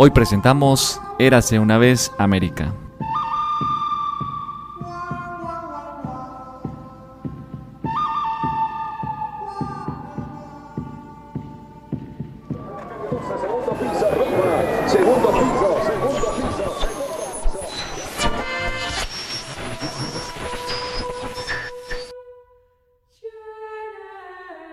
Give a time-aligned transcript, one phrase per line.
[0.00, 2.72] Hoy presentamos Érase una vez América.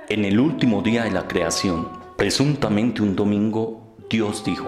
[0.08, 4.68] En el último día de la creación, presuntamente un domingo, Dios dijo,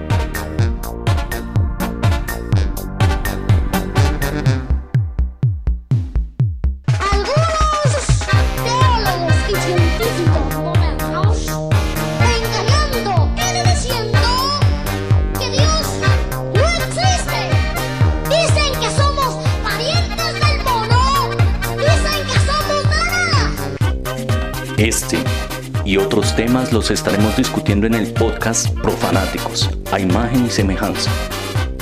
[26.71, 31.11] Los estaremos discutiendo en el podcast Profanáticos, a imagen y semejanza.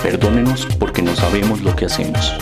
[0.02, 2.34] Perdónenos porque no sabemos lo que hacemos.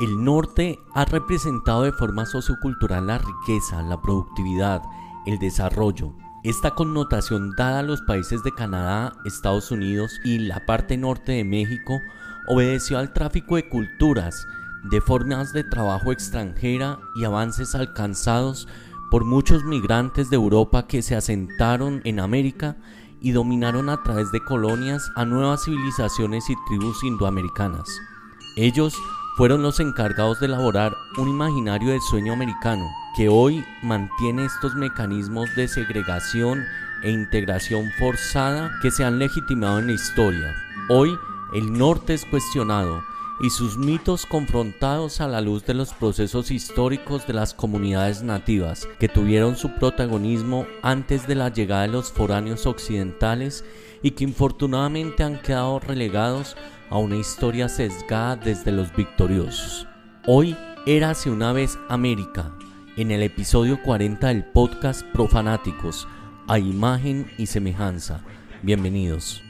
[0.00, 4.82] El norte ha representado de forma sociocultural la riqueza, la productividad,
[5.26, 10.96] el desarrollo, esta connotación dada a los países de Canadá, Estados Unidos y la parte
[10.96, 12.00] norte de México
[12.48, 14.48] obedeció al tráfico de culturas,
[14.90, 18.66] de formas de trabajo extranjera y avances alcanzados
[19.12, 22.76] por muchos migrantes de Europa que se asentaron en América
[23.20, 27.88] y dominaron a través de colonias a nuevas civilizaciones y tribus indoamericanas.
[28.56, 28.96] Ellos
[29.36, 35.54] fueron los encargados de elaborar un imaginario del sueño americano que hoy mantiene estos mecanismos
[35.54, 36.64] de segregación
[37.02, 40.54] e integración forzada que se han legitimado en la historia.
[40.88, 41.18] Hoy
[41.54, 43.02] el norte es cuestionado
[43.42, 48.88] y sus mitos confrontados a la luz de los procesos históricos de las comunidades nativas
[48.98, 53.64] que tuvieron su protagonismo antes de la llegada de los foráneos occidentales
[54.02, 56.56] y que infortunadamente han quedado relegados
[56.88, 59.86] a una historia sesgada desde los victoriosos.
[60.26, 60.56] Hoy
[60.86, 62.52] érase una vez América,
[62.96, 66.08] en el episodio 40 del podcast Profanáticos,
[66.48, 68.20] a imagen y semejanza.
[68.62, 69.40] Bienvenidos.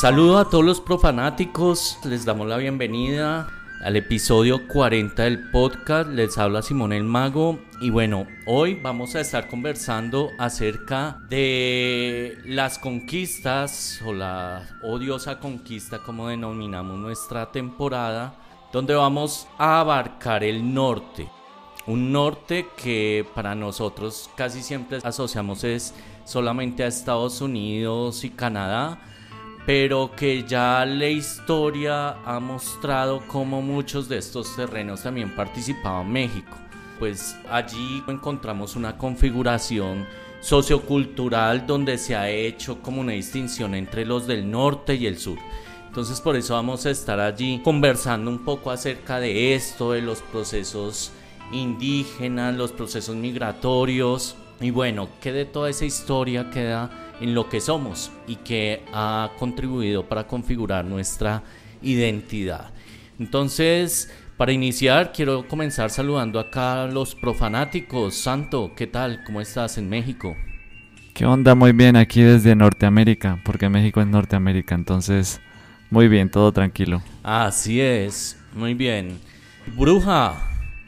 [0.00, 3.46] Saludo a todos los profanáticos, les damos la bienvenida
[3.84, 6.08] al episodio 40 del podcast.
[6.08, 12.78] Les habla Simón el Mago y bueno, hoy vamos a estar conversando acerca de las
[12.78, 18.43] conquistas o la odiosa conquista como denominamos nuestra temporada
[18.74, 21.28] donde vamos a abarcar el norte.
[21.86, 28.98] Un norte que para nosotros casi siempre asociamos es solamente a Estados Unidos y Canadá,
[29.64, 36.56] pero que ya la historia ha mostrado cómo muchos de estos terrenos también participaban México.
[36.98, 40.04] Pues allí encontramos una configuración
[40.40, 45.38] sociocultural donde se ha hecho como una distinción entre los del norte y el sur.
[45.94, 50.22] Entonces por eso vamos a estar allí conversando un poco acerca de esto, de los
[50.22, 51.12] procesos
[51.52, 56.90] indígenas, los procesos migratorios y bueno, que de toda esa historia queda
[57.20, 61.44] en lo que somos y que ha contribuido para configurar nuestra
[61.80, 62.72] identidad.
[63.20, 68.16] Entonces, para iniciar, quiero comenzar saludando acá a los profanáticos.
[68.16, 69.22] Santo, ¿qué tal?
[69.22, 70.34] ¿Cómo estás en México?
[71.14, 71.54] ¿Qué onda?
[71.54, 75.40] Muy bien, aquí desde Norteamérica, porque México es Norteamérica, entonces
[75.94, 77.00] muy bien, todo tranquilo.
[77.22, 79.20] Así es, muy bien.
[79.76, 80.34] Bruja,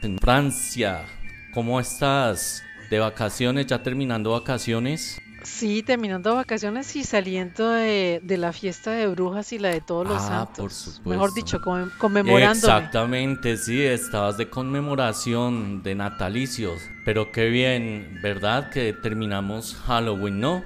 [0.01, 1.05] en Francia,
[1.53, 2.61] ¿cómo estás?
[2.89, 3.67] ¿De vacaciones?
[3.67, 5.17] ¿Ya terminando vacaciones?
[5.43, 10.21] Sí, terminando vacaciones y saliendo de, la fiesta de brujas y la de todos los
[10.23, 10.57] ah, santos.
[10.57, 11.09] Por supuesto.
[11.09, 11.61] Mejor dicho,
[11.97, 12.67] conmemorando.
[12.67, 16.81] Exactamente, sí, estabas de conmemoración de natalicios.
[17.05, 18.71] Pero qué bien, ¿verdad?
[18.71, 20.65] Que terminamos Halloween, ¿no?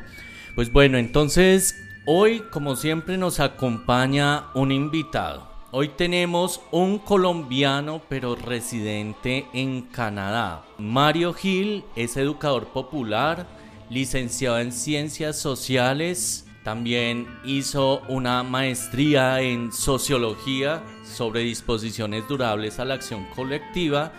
[0.55, 5.47] Pues bueno, entonces Hoy, como siempre, nos acompaña un invitado.
[5.69, 10.65] Hoy tenemos un colombiano pero residente en Canadá.
[10.79, 13.45] Mario Gil es educador popular,
[13.91, 22.95] licenciado en ciencias sociales, también hizo una maestría en sociología sobre disposiciones durables a la
[22.95, 24.11] acción colectiva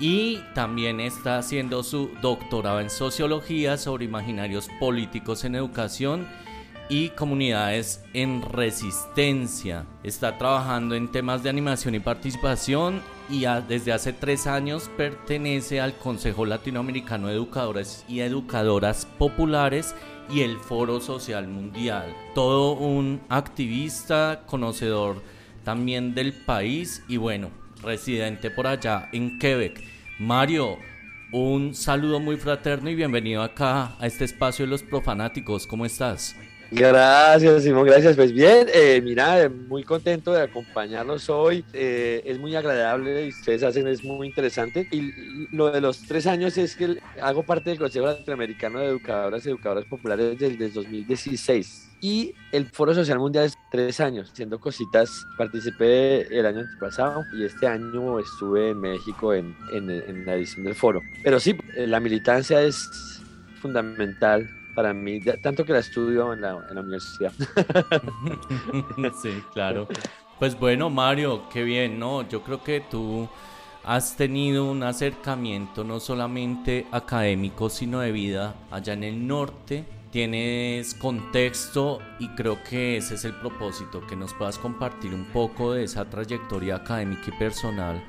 [0.00, 6.26] y también está haciendo su doctorado en sociología sobre imaginarios políticos en educación
[6.88, 9.86] y comunidades en resistencia.
[10.02, 15.94] Está trabajando en temas de animación y participación y desde hace tres años pertenece al
[15.96, 19.94] Consejo Latinoamericano de Educadores y Educadoras Populares
[20.30, 22.14] y el Foro Social Mundial.
[22.34, 25.22] Todo un activista, conocedor
[25.64, 27.50] también del país y bueno,
[27.82, 29.82] residente por allá en Quebec.
[30.18, 30.78] Mario,
[31.32, 35.66] un saludo muy fraterno y bienvenido acá a este espacio de los profanáticos.
[35.66, 36.36] ¿Cómo estás?
[36.74, 38.16] Gracias, Simón, gracias.
[38.16, 41.66] Pues bien, eh, mira, muy contento de acompañarnos hoy.
[41.74, 44.88] Eh, es muy agradable y ustedes hacen, es muy interesante.
[44.90, 49.44] Y lo de los tres años es que hago parte del Consejo Latinoamericano de Educadoras
[49.44, 51.90] y Educadoras Populares desde el 2016.
[52.00, 55.10] Y el Foro Social Mundial es tres años, haciendo cositas.
[55.36, 60.64] Participé el año pasado y este año estuve en México en, en, en la edición
[60.64, 61.02] del foro.
[61.22, 63.20] Pero sí, la militancia es
[63.60, 67.32] fundamental para mí, tanto que la estudio en la, universidad.
[69.22, 69.88] sí, claro.
[70.38, 72.28] Pues bueno, Mario, qué bien, ¿no?
[72.28, 73.28] Yo creo que tú
[73.84, 79.84] has tenido un acercamiento no solamente académico, sino de vida allá en el norte.
[80.10, 85.72] Tienes contexto y creo que ese es el propósito, que nos puedas compartir un poco
[85.72, 88.02] de esa trayectoria académica y personal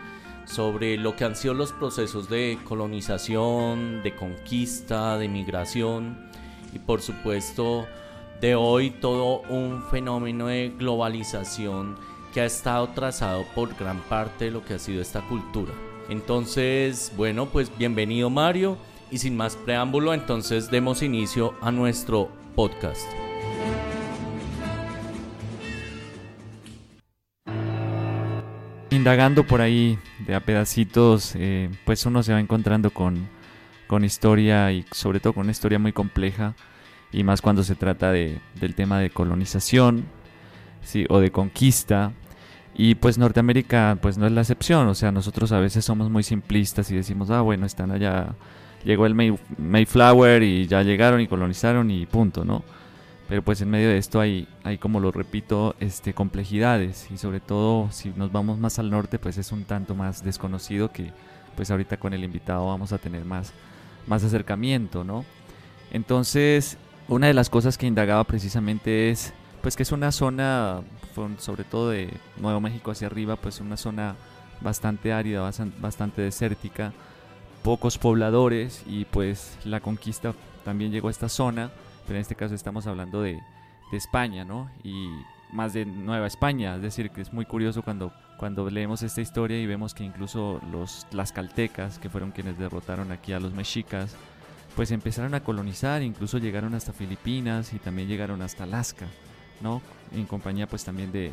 [0.45, 6.32] sobre lo que han sido los procesos de colonización, de conquista, de migración
[6.73, 7.87] y por supuesto
[8.41, 11.95] de hoy todo un fenómeno de globalización
[12.33, 15.71] que ha estado trazado por gran parte de lo que ha sido esta cultura.
[16.09, 18.77] Entonces, bueno, pues bienvenido Mario
[19.11, 23.07] y sin más preámbulo, entonces demos inicio a nuestro podcast.
[28.89, 29.97] Indagando por ahí
[30.27, 33.27] de a pedacitos, eh, pues uno se va encontrando con
[33.87, 36.55] con historia y sobre todo con una historia muy compleja
[37.11, 40.05] y más cuando se trata de, del tema de colonización
[40.83, 41.05] ¿sí?
[41.09, 42.11] o de conquista.
[42.75, 46.23] Y pues Norteamérica pues no es la excepción, o sea, nosotros a veces somos muy
[46.23, 48.33] simplistas y decimos, ah, bueno, están allá,
[48.83, 49.13] llegó el
[49.57, 52.63] Mayflower y ya llegaron y colonizaron y punto, ¿no?
[53.29, 57.39] Pero pues en medio de esto hay, hay como lo repito, este, complejidades y sobre
[57.39, 61.11] todo si nos vamos más al norte pues es un tanto más desconocido que
[61.55, 63.53] pues ahorita con el invitado vamos a tener más,
[64.07, 65.25] más acercamiento, ¿no?
[65.91, 66.77] Entonces,
[67.07, 70.81] una de las cosas que indagaba precisamente es, pues que es una zona,
[71.37, 74.15] sobre todo de Nuevo México hacia arriba, pues una zona
[74.61, 76.93] bastante árida, bastante desértica,
[77.63, 80.33] pocos pobladores y pues la conquista
[80.65, 81.71] también llegó a esta zona,
[82.05, 83.33] pero en este caso estamos hablando de,
[83.91, 84.69] de España, ¿no?
[84.83, 85.09] Y
[85.53, 89.61] más de Nueva España, es decir, que es muy curioso cuando cuando leemos esta historia
[89.61, 94.15] y vemos que incluso los las caltecas, que fueron quienes derrotaron aquí a los mexicas,
[94.75, 99.05] pues empezaron a colonizar, incluso llegaron hasta Filipinas y también llegaron hasta Alaska,
[99.61, 99.81] ¿no?
[100.11, 101.31] En compañía pues también de,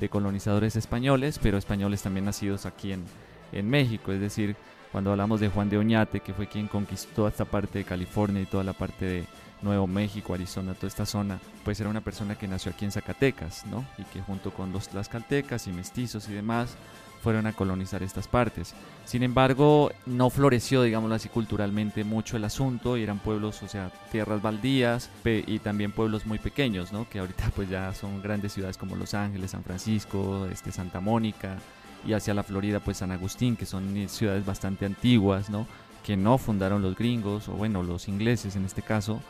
[0.00, 3.04] de colonizadores españoles, pero españoles también nacidos aquí en,
[3.52, 4.56] en México, es decir,
[4.90, 8.46] cuando hablamos de Juan de Oñate, que fue quien conquistó esta parte de California y
[8.46, 9.24] toda la parte de,
[9.62, 13.66] Nuevo México, Arizona, toda esta zona, pues era una persona que nació aquí en Zacatecas,
[13.66, 13.84] ¿no?
[13.98, 16.76] Y que junto con los tlaxcaltecas y mestizos y demás
[17.22, 18.74] fueron a colonizar estas partes.
[19.04, 23.90] Sin embargo, no floreció, digámoslo así, culturalmente mucho el asunto y eran pueblos, o sea,
[24.10, 27.08] tierras baldías y también pueblos muy pequeños, ¿no?
[27.08, 31.58] Que ahorita pues ya son grandes ciudades como Los Ángeles, San Francisco, este, Santa Mónica
[32.06, 35.66] y hacia la Florida pues San Agustín, que son ciudades bastante antiguas, ¿no?
[36.04, 39.20] Que no fundaron los gringos o bueno, los ingleses en este caso,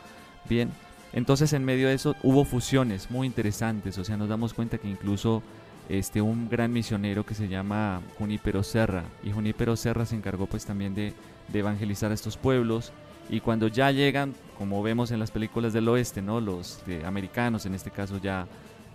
[0.49, 0.71] Bien,
[1.13, 4.89] entonces en medio de eso hubo fusiones muy interesantes, o sea, nos damos cuenta que
[4.89, 5.43] incluso
[5.87, 10.65] este, un gran misionero que se llama Junípero Serra, y Junípero Serra se encargó pues
[10.65, 11.13] también de,
[11.53, 12.91] evangelizar a estos pueblos,
[13.29, 16.41] y cuando ya llegan, como vemos en las películas del oeste, ¿no?
[16.41, 18.47] los americanos en este caso ya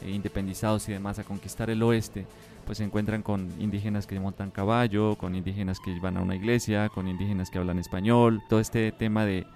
[0.02, 2.26] eh, independizados y demás a conquistar el oeste,
[2.66, 6.88] pues se encuentran con indígenas que montan caballo, con indígenas que van a una iglesia,
[6.88, 9.46] con indígenas que hablan español, todo este tema de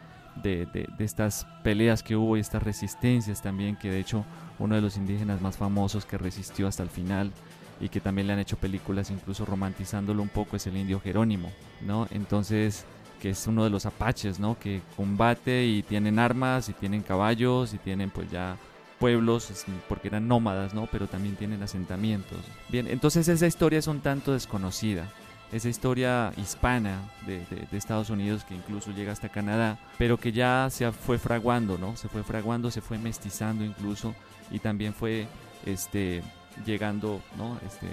[0.43, 4.25] de, estas peleas que hubo y estas resistencias también, que de hecho
[4.59, 7.33] uno de los indígenas más famosos que resistió hasta el final
[7.81, 11.51] y que también le han hecho películas incluso romantizándolo un poco es el indio Jerónimo,
[11.81, 12.09] ¿no?
[12.11, 12.85] Entonces,
[13.21, 14.59] que es uno de los apaches, ¿no?
[14.59, 18.57] Que combate y tienen armas y tienen caballos y tienen pues ya
[18.99, 19.53] pueblos
[19.89, 20.89] porque eran nómadas, ¿no?
[20.91, 22.39] Pero también tienen asentamientos.
[22.69, 25.09] Bien, entonces esa historia es un tanto desconocida
[25.53, 30.91] esa historia hispana de, Estados Unidos que incluso llega hasta Canadá, pero que ya se
[30.93, 31.97] fue fraguando, ¿no?
[31.97, 34.15] Se fue fraguando, se fue mestizando incluso
[34.51, 35.27] y también fue
[35.65, 36.23] este,
[36.67, 37.59] llegando ¿no?
[37.67, 37.87] este,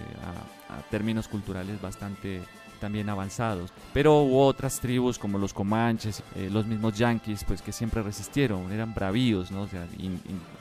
[0.70, 2.42] a, términos culturales bastante
[2.80, 3.72] también avanzados.
[3.94, 8.72] Pero hubo otras tribus como los comanches, eh, los mismos yanquis, pues que siempre resistieron,
[8.72, 9.64] eran bravíos, ¿no?
[9.64, 9.70] O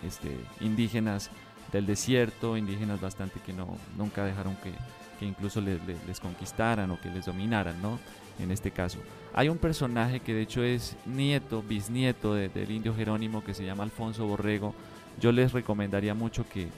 [0.06, 1.30] este, indígenas
[1.72, 4.72] del desierto, indígenas bastante que no, nunca dejaron que,
[5.24, 7.98] incluso les, les, conquistaran o que les dominaran, ¿no?
[8.38, 8.98] En este caso.
[9.32, 13.84] Hay un personaje que de hecho es nieto, bisnieto del indio Jerónimo que se llama
[13.84, 14.74] Alfonso Borrego.
[15.20, 16.68] Yo les recomendaría mucho que,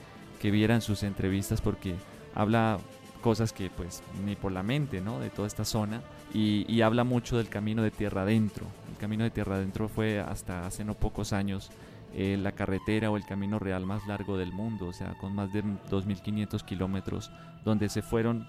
[0.40, 1.94] que vieran sus entrevistas porque
[2.34, 2.78] habla
[3.22, 5.18] cosas que pues ni por la mente, ¿no?
[5.18, 8.66] De toda esta zona y, habla mucho del camino de tierra adentro.
[8.90, 11.70] El camino de tierra adentro fue hasta hace no pocos años
[12.18, 15.52] eh, la carretera o el camino real más largo del mundo, o sea, con más
[15.52, 17.30] de 2.500 kilómetros,
[17.62, 18.48] donde se fueron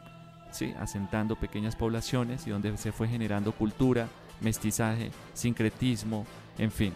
[0.51, 0.73] ¿sí?
[0.79, 4.07] asentando pequeñas poblaciones y donde se fue generando cultura,
[4.39, 6.25] mestizaje, sincretismo,
[6.57, 6.93] en fin.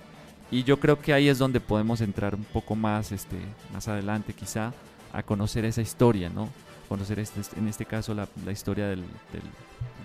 [0.49, 3.35] Y yo creo que ahí es donde podemos entrar un poco más, este,
[3.73, 4.71] más adelante quizá,
[5.11, 6.47] a conocer esa historia, ¿no?
[6.87, 9.03] Conocer este, en este caso la, historia del,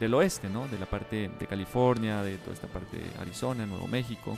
[0.01, 0.67] del, oeste, ¿no?
[0.67, 4.37] De la parte de California, de toda esta parte de Arizona, Nuevo México,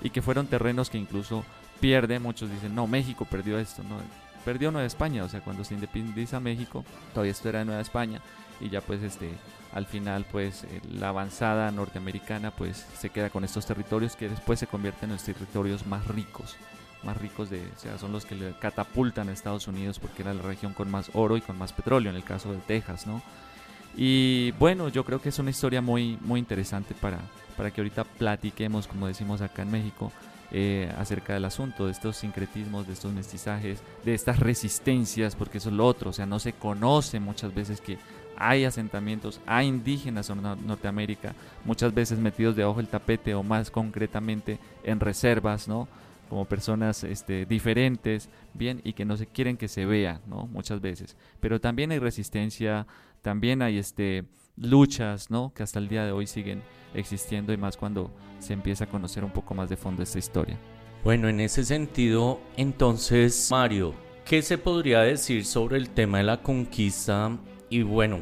[0.00, 1.44] y que fueron terrenos que incluso
[1.80, 3.96] pierde, muchos dicen, no, México perdió esto, ¿no?
[4.44, 8.20] Perdió Nueva España, o sea, cuando se independiza México, todavía esto era Nueva España,
[8.60, 9.30] y ya pues este
[9.72, 14.58] al final pues eh, la avanzada norteamericana pues se queda con estos territorios que después
[14.58, 16.56] se convierten en los territorios más ricos
[17.02, 20.32] más ricos de o sea son los que le catapultan a Estados Unidos porque era
[20.32, 23.22] la región con más oro y con más petróleo en el caso de Texas no
[23.96, 27.18] y bueno yo creo que es una historia muy muy interesante para
[27.56, 30.12] para que ahorita platiquemos como decimos acá en México
[30.50, 35.70] eh, acerca del asunto, de estos sincretismos, de estos mestizajes, de estas resistencias, porque eso
[35.70, 37.98] es lo otro, o sea, no se conoce muchas veces que
[38.36, 41.34] hay asentamientos, hay indígenas en Norteamérica,
[41.64, 45.88] muchas veces metidos debajo del tapete o más concretamente en reservas, ¿no?
[46.28, 50.46] Como personas este, diferentes, bien, y que no se quieren que se vea, ¿no?
[50.46, 51.16] Muchas veces.
[51.40, 52.86] Pero también hay resistencia,
[53.22, 54.24] también hay este,
[54.56, 55.52] luchas, ¿no?
[55.54, 56.62] Que hasta el día de hoy siguen
[56.94, 60.58] existiendo y más cuando se empieza a conocer un poco más de fondo esta historia.
[61.02, 63.94] Bueno, en ese sentido, entonces, Mario,
[64.24, 67.36] ¿qué se podría decir sobre el tema de la conquista
[67.68, 68.20] y bueno,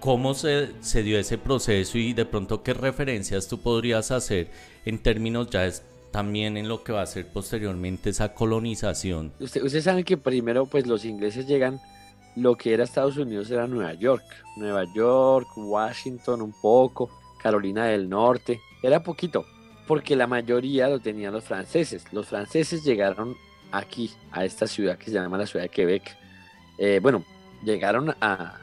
[0.00, 4.50] ¿cómo se, se, dio ese proceso y de pronto qué referencias tú podrías hacer
[4.84, 5.68] en términos ya
[6.10, 9.32] también en lo que va a ser posteriormente esa colonización?
[9.40, 11.80] Usted, ustedes saben que primero pues los ingleses llegan,
[12.36, 14.24] lo que era Estados Unidos era Nueva York,
[14.56, 17.10] Nueva York, Washington un poco,
[17.42, 19.44] Carolina del Norte, era poquito,
[19.86, 22.04] porque la mayoría lo tenían los franceses.
[22.12, 23.36] Los franceses llegaron
[23.72, 26.16] aquí, a esta ciudad que se llama la ciudad de Quebec.
[26.78, 27.24] Eh, bueno,
[27.64, 28.58] llegaron a,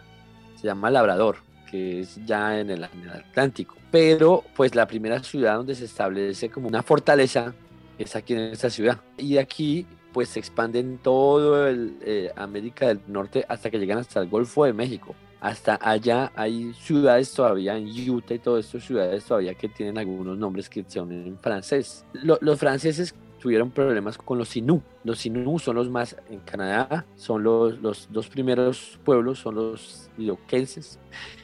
[0.55, 1.38] se llama Labrador,
[1.69, 3.75] que es ya en el, Atlántico.
[3.91, 7.53] Pero pues la primera ciudad donde se establece como una fortaleza
[7.97, 8.99] es aquí en esta ciudad.
[9.17, 13.97] Y de aquí pues se expanden todo el, eh, América del Norte hasta que llegan
[13.97, 15.15] hasta el Golfo de México.
[15.41, 20.37] Hasta allá hay ciudades todavía en Utah y todas estas ciudades todavía que tienen algunos
[20.37, 22.05] nombres que son en francés.
[22.13, 24.81] los franceses tuvieron problemas con los Sinú.
[25.03, 30.09] Los Sinú son los más en Canadá, son los, los dos primeros pueblos, son los
[30.17, 30.99] iroquenses.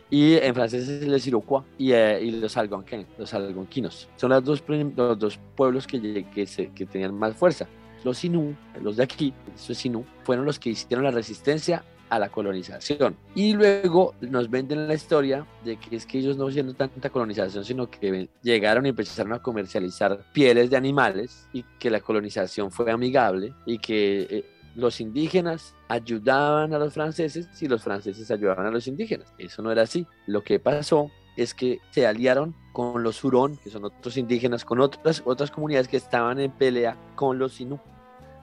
[0.10, 4.08] Y en francés es les Iroquois y, eh, y los, algonquines, los algonquinos.
[4.18, 7.68] Son los dos, los dos pueblos que, que, que tenían más fuerza.
[8.04, 12.30] Los Sinú, los de aquí, esos Sinú, fueron los que hicieron la resistencia a la
[12.30, 13.18] colonización.
[13.34, 17.66] Y luego nos venden la historia de que es que ellos no hicieron tanta colonización,
[17.66, 22.92] sino que llegaron y empezaron a comercializar pieles de animales y que la colonización fue
[22.92, 28.72] amigable y que eh, los indígenas ayudaban a los franceses y los franceses ayudaban a
[28.72, 29.34] los indígenas.
[29.38, 30.06] Eso no era así.
[30.28, 34.80] Lo que pasó es que se aliaron con los Hurón, que son otros indígenas, con
[34.80, 37.80] otras, otras comunidades que estaban en pelea con los Inú.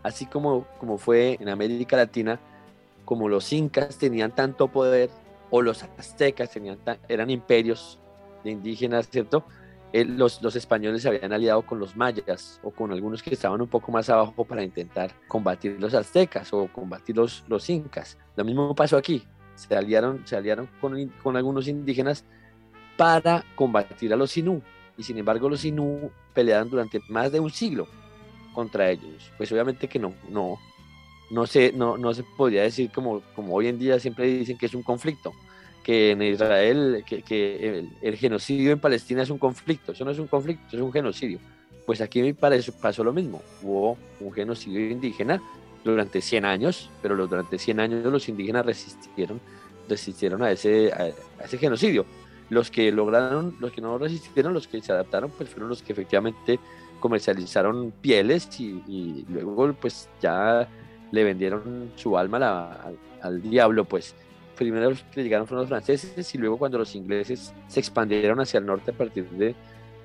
[0.02, 2.40] Así como, como fue en América Latina
[3.04, 5.10] como los incas tenían tanto poder
[5.50, 7.98] o los aztecas tenían eran imperios
[8.44, 9.44] de indígenas, ¿cierto?
[9.92, 13.60] Eh, los, los, españoles se habían aliado con los mayas o con algunos que estaban
[13.60, 18.16] un poco más abajo para intentar combatir los aztecas o combatir los, los incas.
[18.34, 19.22] Lo mismo pasó aquí.
[19.54, 22.24] Se aliaron, se aliaron con, con algunos indígenas
[23.02, 24.62] para combatir a los Inú.
[24.96, 27.88] Y sin embargo los Inú pelearon durante más de un siglo
[28.54, 29.32] contra ellos.
[29.36, 30.56] Pues obviamente que no, no,
[31.32, 34.66] no se, no, no se podría decir como, como hoy en día siempre dicen que
[34.66, 35.32] es un conflicto,
[35.82, 40.28] que en Israel, que, el, genocidio en Palestina es un conflicto, eso no es un
[40.28, 41.40] conflicto, es un genocidio.
[41.84, 45.42] Pues aquí pasó lo mismo, hubo un genocidio indígena
[45.82, 49.40] durante 100 años, pero durante 100 años los indígenas resistieron,
[49.88, 51.10] resistieron a ese, a,
[51.44, 52.06] ese genocidio.
[52.52, 55.94] Los que lograron, los que no resistieron, los que se adaptaron, pues fueron los que
[55.94, 56.60] efectivamente
[57.00, 60.68] comercializaron pieles y, luego pues ya
[61.10, 62.78] le vendieron su alma
[63.22, 64.14] al, diablo, pues.
[64.54, 68.58] primero los que llegaron fueron los franceses y luego cuando los ingleses se expandieron hacia
[68.58, 69.54] el norte a partir de,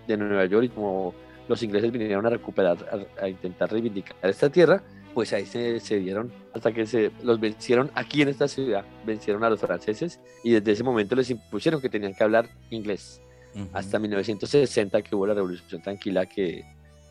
[0.08, 1.14] de Nueva York y como
[1.50, 2.78] los ingleses vinieron a recuperar,
[3.22, 4.82] a, intentar reivindicar esta tierra,
[5.18, 9.44] pues ahí se, se, dieron hasta que se los vencieron aquí en esta ciudad, vencieron
[9.44, 13.20] a los franceses y desde ese momento les impusieron que tenían que hablar inglés.
[13.74, 16.64] Hasta 1960 que hubo la Revolución Tranquila que,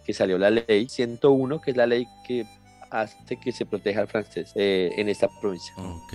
[0.04, 2.46] que salió la ley 101, que es la ley que
[2.92, 5.75] hace que se proteja al francés eh, en esta provincia.
[5.76, 6.14] Ok.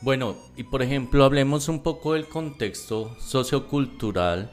[0.00, 4.50] Bueno, y por ejemplo, hablemos un poco del contexto sociocultural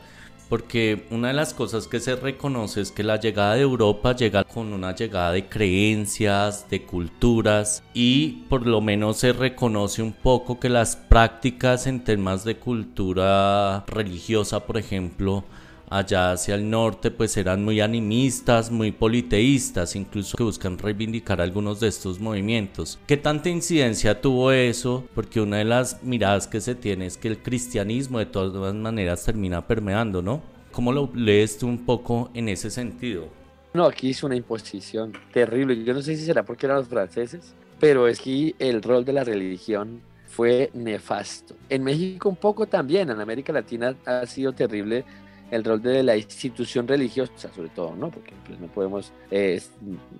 [0.50, 4.44] porque una de las cosas que se reconoce es que la llegada de Europa llega
[4.44, 10.60] con una llegada de creencias, de culturas y por lo menos se reconoce un poco
[10.60, 15.44] que las prácticas en temas de cultura religiosa, por ejemplo,
[15.89, 21.79] allá hacia el norte pues eran muy animistas, muy politeístas, incluso que buscan reivindicar algunos
[21.79, 23.00] de estos movimientos.
[23.08, 25.06] ¿Qué tanta incidencia tuvo eso?
[25.15, 29.24] Porque una de las miradas que se tiene es que el cristianismo de todas maneras
[29.24, 30.41] termina permeando, ¿no?
[30.72, 33.29] ¿Cómo lo lees tú un poco en ese sentido?
[33.74, 35.84] No, aquí es una imposición terrible.
[35.84, 39.13] Yo no sé si será porque eran los franceses, pero es que el rol de
[39.13, 41.56] la religión fue nefasto.
[41.70, 45.06] En México un poco también, en América Latina ha sido terrible
[45.51, 48.10] el rol de la institución religiosa, sobre todo, ¿no?
[48.10, 49.62] Porque pues, no podemos eh,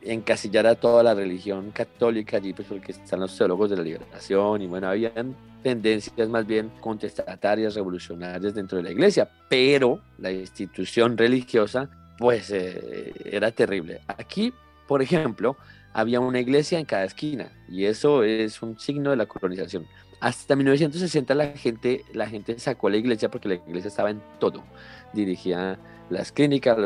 [0.01, 4.62] encasillar a toda la religión católica allí, pues porque están los teólogos de la liberación
[4.62, 11.17] y bueno, habían tendencias más bien contestatarias, revolucionarias dentro de la iglesia, pero la institución
[11.17, 14.01] religiosa, pues eh, era terrible.
[14.07, 14.53] Aquí,
[14.88, 15.57] por ejemplo,
[15.97, 19.87] había una iglesia en cada esquina y eso es un signo de la colonización.
[20.19, 24.63] Hasta 1960 la gente, la gente sacó la iglesia porque la iglesia estaba en todo
[25.11, 25.79] dirigía
[26.11, 26.77] las clínicas,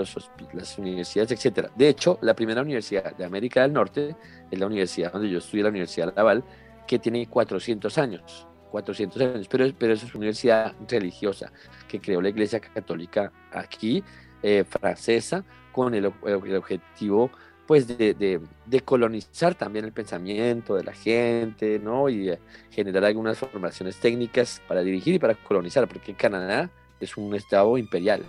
[0.54, 1.68] las universidades, etc.
[1.76, 4.16] De hecho, la primera universidad de América del Norte
[4.50, 6.42] es la universidad donde yo estudié, la Universidad Laval,
[6.88, 8.48] que tiene 400 años.
[8.72, 11.52] 400 años, pero, pero es una universidad religiosa
[11.90, 14.02] que creó la Iglesia Católica aquí,
[14.42, 15.44] eh, francesa,
[15.74, 17.32] con el, objetivo
[17.72, 22.10] pues de, de, colonizar también el pensamiento de la gente, ¿no?
[22.10, 27.34] Y eh, generar algunas formaciones técnicas para dirigir y para colonizar, porque Canadá es un
[27.34, 28.26] estado imperial,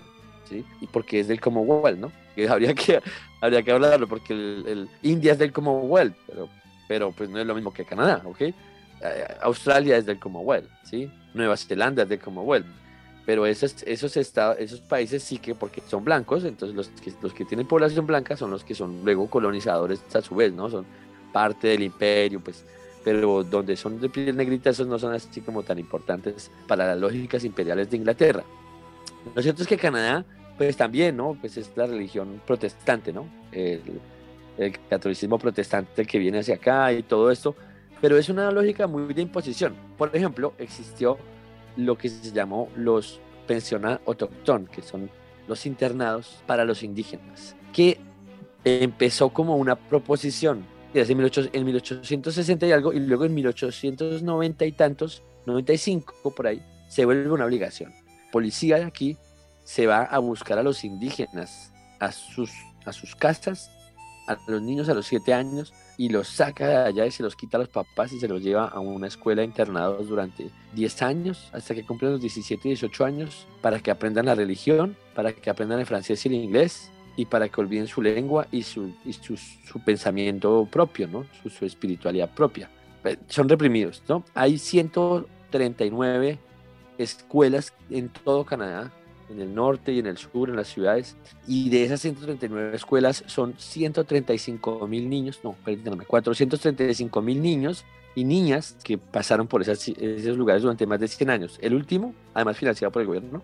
[0.48, 0.64] ¿sí?
[0.80, 2.12] Y porque es del Commonwealth, ¿no?
[2.36, 3.00] Que habría que,
[3.40, 6.48] habría que hablarlo, porque el, India es del Commonwealth, pero,
[6.86, 8.42] pero pues no es lo mismo que Canadá, ¿ok?
[8.42, 8.54] Eh,
[9.40, 11.10] Australia es del Commonwealth, ¿sí?
[11.34, 12.81] Nueva Zelanda es del Commonwealth.
[13.24, 17.32] Pero esos, esos, estados, esos países sí que, porque son blancos, entonces los que, los
[17.32, 20.68] que tienen población blanca son los que son luego colonizadores a su vez, ¿no?
[20.68, 20.84] Son
[21.32, 22.64] parte del imperio, pues
[23.04, 26.98] pero donde son de piel negrita, esos no son así como tan importantes para las
[26.98, 28.44] lógicas imperiales de Inglaterra.
[29.34, 30.24] Lo cierto es que Canadá,
[30.56, 31.36] pues también, ¿no?
[31.40, 33.26] Pues es la religión protestante, ¿no?
[33.50, 34.00] El,
[34.88, 37.56] catolicismo protestante que viene hacia acá y todo esto,
[38.02, 39.74] pero es una lógica muy de imposición.
[39.96, 41.16] Por ejemplo, existió
[41.76, 45.10] lo que se llamó los pensionados autóctonos, que son
[45.48, 47.98] los internados para los indígenas, que
[48.64, 56.34] empezó como una proposición en 1860 y algo, y luego en 1890 y tantos, 95
[56.34, 57.92] por ahí, se vuelve una obligación.
[58.30, 59.16] Policía de aquí
[59.64, 62.50] se va a buscar a los indígenas a sus,
[62.84, 63.70] a sus casas,
[64.26, 67.36] a los niños a los 7 años, y los saca de allá y se los
[67.36, 71.50] quita a los papás y se los lleva a una escuela internados durante 10 años,
[71.52, 75.50] hasta que cumplen los 17 y 18 años, para que aprendan la religión, para que
[75.50, 79.80] aprendan el francés y el inglés, y para que olviden su lengua y su, su,
[79.84, 81.26] pensamiento propio, ¿no?
[81.42, 82.70] Su, su, espiritualidad propia.
[83.04, 84.24] Eh, son reprimidos, ¿no?
[84.34, 86.38] Hay 139
[86.98, 88.92] escuelas en todo Canadá,
[89.32, 91.16] en el norte y en el sur, en las ciudades,
[91.46, 98.24] y de esas 139 escuelas son 135 mil niños, no, perdóname, 435 mil niños y
[98.24, 101.58] niñas que pasaron por esas, esos lugares durante más de 100 años.
[101.62, 103.42] El último, además financiado por el gobierno,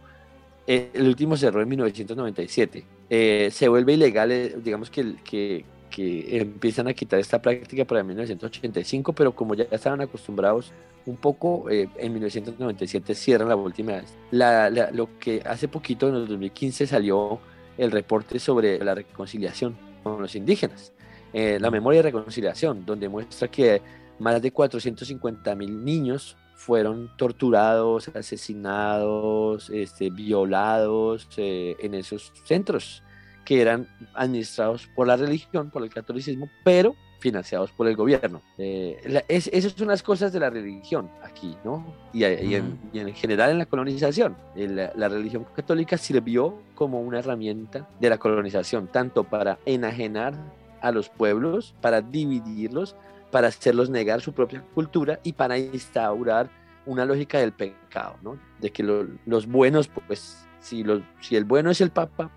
[0.66, 2.84] eh, el último cerró en 1997.
[3.08, 8.02] Eh, se vuelve ilegal, eh, digamos que, que, que empiezan a quitar esta práctica para
[8.02, 10.72] 1985, pero como ya estaban acostumbrados
[11.06, 14.16] un poco, eh, en 1997 cierran la última vez.
[14.30, 17.40] La, lo que hace poquito, en el 2015, salió
[17.76, 20.92] el reporte sobre la reconciliación con los indígenas,
[21.32, 23.80] eh, la memoria de reconciliación, donde muestra que
[24.18, 33.02] más de 450 mil niños fueron torturados, asesinados, este, violados eh, en esos centros
[33.48, 38.42] que eran administrados por la religión, por el catolicismo, pero financiados por el gobierno.
[38.58, 41.94] Eh, esas son las cosas de la religión aquí, ¿no?
[42.12, 44.36] Y, en, general en la colonización.
[44.54, 50.34] la, religión católica sirvió como una herramienta de la colonización, tanto para enajenar
[50.82, 52.96] a los pueblos, para dividirlos,
[53.30, 56.50] para hacerlos negar su propia cultura y para instaurar
[56.84, 58.38] una lógica del pecado, ¿no?
[58.60, 62.30] De que los buenos, pues, si, los, si el bueno es el Papa,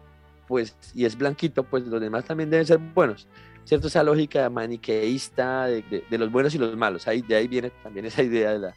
[0.52, 3.26] pues, y es blanquito, pues los demás también deben ser buenos.
[3.64, 3.88] ¿Cierto?
[3.88, 7.08] Esa lógica maniqueísta de, de, los buenos y los malos.
[7.08, 8.76] Ahí, de ahí viene también esa idea de la,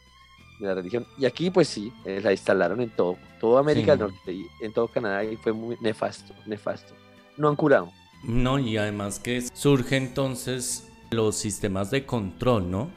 [0.57, 1.05] de la religión.
[1.17, 4.71] Y aquí, pues sí, eh, la instalaron en todo, toda América del Norte y en
[4.71, 6.93] todo Canadá y fue muy nefasto, nefasto.
[7.35, 7.91] No han curado.
[8.23, 12.89] No, y además que surge entonces los sistemas de control, ¿no?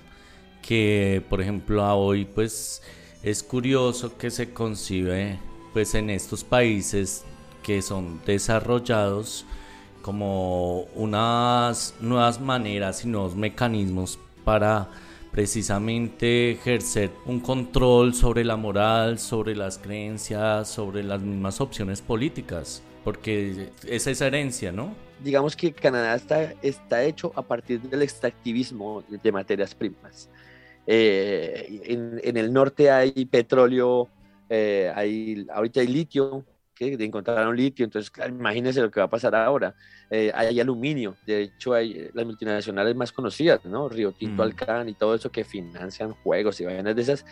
[0.62, 2.80] Que, por ejemplo, a hoy, pues
[3.24, 5.40] es curioso que se concibe,
[5.72, 7.24] pues en estos países
[7.68, 9.44] que son desarrollados
[10.00, 14.88] como unas nuevas maneras y nuevos mecanismos para
[15.32, 22.82] precisamente ejercer un control sobre la moral, sobre las creencias, sobre las mismas opciones políticas,
[23.04, 24.94] porque es esa herencia, ¿no?
[25.22, 30.30] Digamos que Canadá está, está hecho a partir del extractivismo de materias primas.
[30.86, 34.08] Eh, en, el norte hay petróleo,
[34.48, 36.46] eh, hay, ahorita hay litio,
[36.78, 39.74] que encontraron litio, entonces imagínense lo que va a pasar ahora.
[40.10, 43.88] Eh, hay aluminio, de hecho hay eh, las multinacionales más conocidas, ¿no?
[43.88, 44.46] Río Tinto, mm.
[44.46, 47.24] Alcán y todo eso que financian juegos y vainas de esas.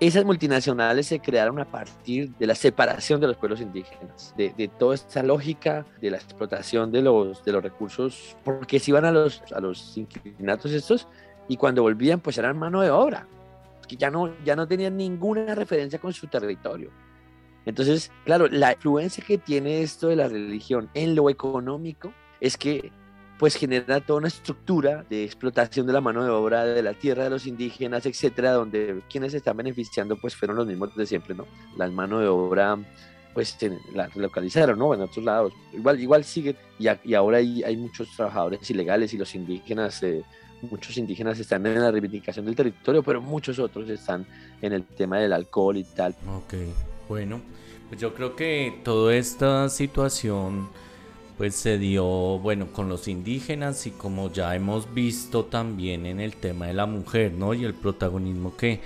[0.00, 4.68] Esas multinacionales se crearon a partir de la separación de los pueblos indígenas, de, de
[4.68, 9.12] toda esta lógica de la explotación de los, de los recursos, porque se iban a
[9.12, 11.06] los, a los inquilinatos estos
[11.48, 13.26] y cuando volvían pues eran mano de obra,
[13.86, 16.90] que ya no, ya no tenían ninguna referencia con su territorio
[17.66, 22.92] entonces, claro, la influencia que tiene esto de la religión en lo económico es que
[23.38, 27.24] pues genera toda una estructura de explotación de la mano de obra de la tierra
[27.24, 31.46] de los indígenas, etcétera, donde quienes están beneficiando pues fueron los mismos de siempre, ¿no?
[31.78, 32.78] La mano de obra
[33.32, 33.56] pues
[33.94, 34.92] la localizaron, ¿no?
[34.92, 35.54] En otros lados.
[35.72, 40.22] Igual, igual sigue, y, ahora hay, muchos trabajadores ilegales y los indígenas, eh,
[40.62, 44.26] muchos indígenas están en la reivindicación del territorio, pero muchos otros están
[44.60, 46.14] en el tema del alcohol y tal.
[46.28, 46.54] Ok.
[47.10, 47.40] Bueno,
[47.88, 50.68] pues yo creo que toda esta situación
[51.36, 56.36] pues se dio, bueno, con los indígenas y como ya hemos visto también en el
[56.36, 57.52] tema de la mujer, ¿no?
[57.52, 58.80] Y el protagonismo que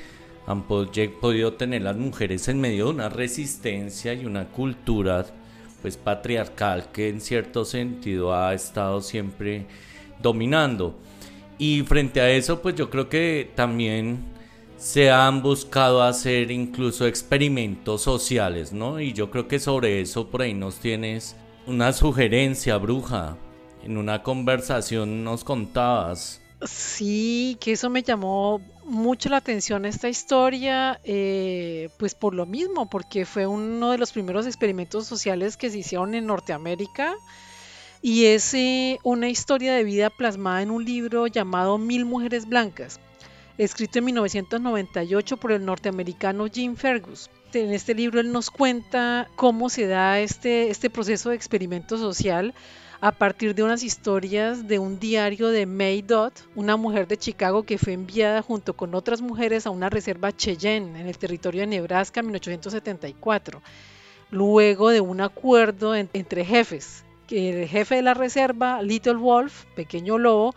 [0.46, 5.26] han podido tener las mujeres en medio de una resistencia y una cultura
[5.82, 9.66] pues patriarcal que en cierto sentido ha estado siempre
[10.22, 10.94] dominando.
[11.58, 14.32] Y frente a eso, pues yo creo que también
[14.76, 19.00] se han buscado hacer incluso experimentos sociales, ¿no?
[19.00, 23.36] Y yo creo que sobre eso por ahí nos tienes una sugerencia, bruja.
[23.82, 26.40] En una conversación nos contabas.
[26.62, 32.88] Sí, que eso me llamó mucho la atención esta historia, eh, pues por lo mismo,
[32.88, 37.14] porque fue uno de los primeros experimentos sociales que se hicieron en Norteamérica
[38.00, 42.98] y es eh, una historia de vida plasmada en un libro llamado Mil Mujeres Blancas
[43.58, 47.30] escrito en 1998 por el norteamericano Jim Fergus.
[47.52, 52.52] En este libro él nos cuenta cómo se da este, este proceso de experimento social
[53.00, 57.62] a partir de unas historias de un diario de May Dodd, una mujer de Chicago
[57.62, 61.66] que fue enviada junto con otras mujeres a una reserva Cheyenne en el territorio de
[61.66, 63.62] Nebraska en 1874,
[64.30, 70.54] luego de un acuerdo entre jefes, el jefe de la reserva, Little Wolf, pequeño lobo,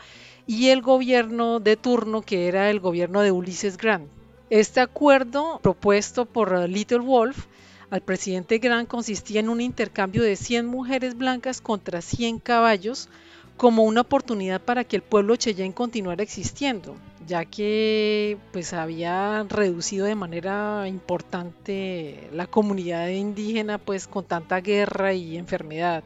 [0.48, 4.08] y el gobierno de turno que era el gobierno de Ulysses Grant.
[4.50, 7.46] Este acuerdo propuesto por Little Wolf
[7.90, 13.10] al presidente Grant consistía en un intercambio de 100 mujeres blancas contra 100 caballos
[13.58, 16.96] como una oportunidad para que el pueblo Cheyenne continuara existiendo,
[17.28, 25.14] ya que pues había reducido de manera importante la comunidad indígena pues con tanta guerra
[25.14, 26.04] y enfermedad.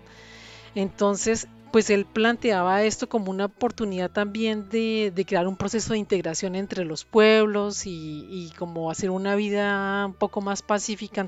[0.73, 6.55] Entonces pues él planteaba esto como una oportunidad también de, crear un proceso de integración
[6.55, 11.25] entre los pueblos y, como hacer una vida un poco más pacífica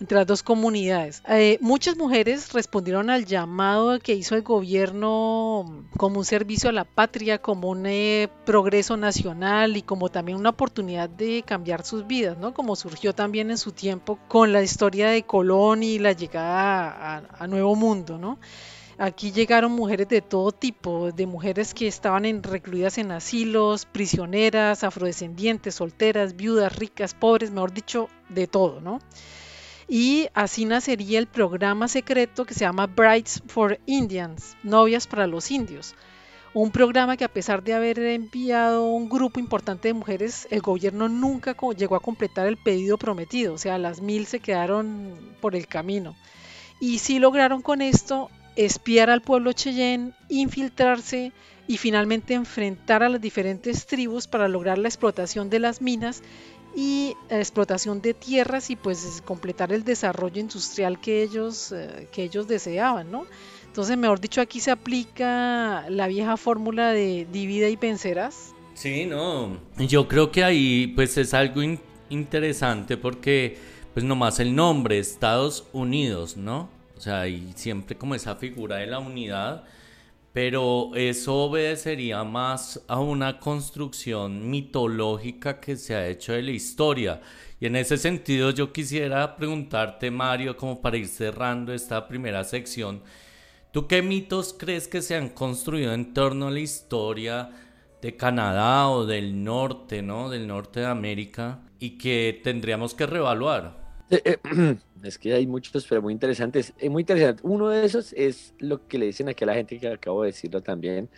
[0.00, 1.22] entre las dos comunidades.
[1.28, 6.84] Eh, muchas mujeres respondieron al llamado que hizo el gobierno como un servicio a la
[6.84, 12.36] patria, como un eh, progreso nacional y como también una oportunidad de cambiar sus vidas,
[12.36, 12.52] ¿no?
[12.52, 17.46] Como surgió también en su tiempo con la historia de Colón y la llegada a,
[17.46, 18.38] Nuevo Mundo, ¿no?
[18.98, 24.84] Aquí llegaron mujeres de todo tipo, de mujeres que estaban en, recluidas en asilos, prisioneras,
[24.84, 29.00] afrodescendientes, solteras, viudas, ricas, pobres, mejor dicho, de todo, ¿no?
[29.86, 35.50] Y así nacería el programa secreto que se llama Brides for Indians, novias para los
[35.50, 35.94] indios.
[36.54, 41.06] Un programa que a pesar de haber enviado un grupo importante de mujeres, el gobierno
[41.10, 45.66] nunca llegó a completar el pedido prometido, o sea, las mil se quedaron por el
[45.66, 46.16] camino.
[46.80, 51.32] Y sí lograron con esto espiar al pueblo Cheyenne, infiltrarse
[51.68, 56.22] y finalmente enfrentar a las diferentes tribus para lograr la explotación de las minas
[56.74, 62.48] y explotación de tierras y pues completar el desarrollo industrial que ellos, eh, que ellos
[62.48, 63.26] deseaban, ¿no?
[63.66, 68.54] Entonces, mejor dicho, aquí se aplica la vieja fórmula de divida y vencerás.
[68.74, 71.62] Sí, no, yo creo que ahí pues es algo
[72.10, 73.58] interesante porque
[73.94, 76.68] pues nomás el nombre, Estados Unidos, ¿no?
[76.96, 79.64] O sea, y siempre como esa figura de la unidad,
[80.32, 87.22] pero eso obedecería más a una construcción mitológica que se ha hecho de la historia.
[87.58, 93.02] Y en ese sentido yo quisiera preguntarte, Mario, como para ir cerrando esta primera sección,
[93.72, 97.50] ¿tú qué mitos crees que se han construido en torno a la historia
[98.02, 100.28] de Canadá o del norte, ¿no?
[100.28, 103.86] Del norte de América y que tendríamos que reevaluar?
[104.10, 106.72] Eh, eh, es que hay muchos, pero muy interesantes.
[106.78, 107.42] Es muy interesante.
[107.44, 110.28] Uno de esos es lo que le dicen aquí a la gente que acabo de
[110.28, 111.08] decirlo también,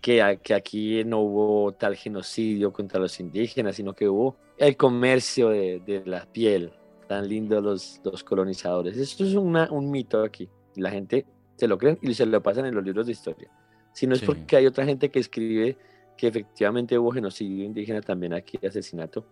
[0.00, 5.50] que, que aquí no hubo tal genocidio contra los indígenas, sino que hubo el comercio
[5.50, 6.72] de, de la piel,
[7.08, 8.96] tan lindo los, los colonizadores.
[8.96, 10.48] Esto es una, un mito aquí.
[10.76, 13.50] La gente se lo creen y se lo pasan en los libros de historia.
[13.92, 15.76] Si no es porque hay otra gente que escribe
[16.16, 19.26] que efectivamente hubo genocidio indígena también aquí, asesinato,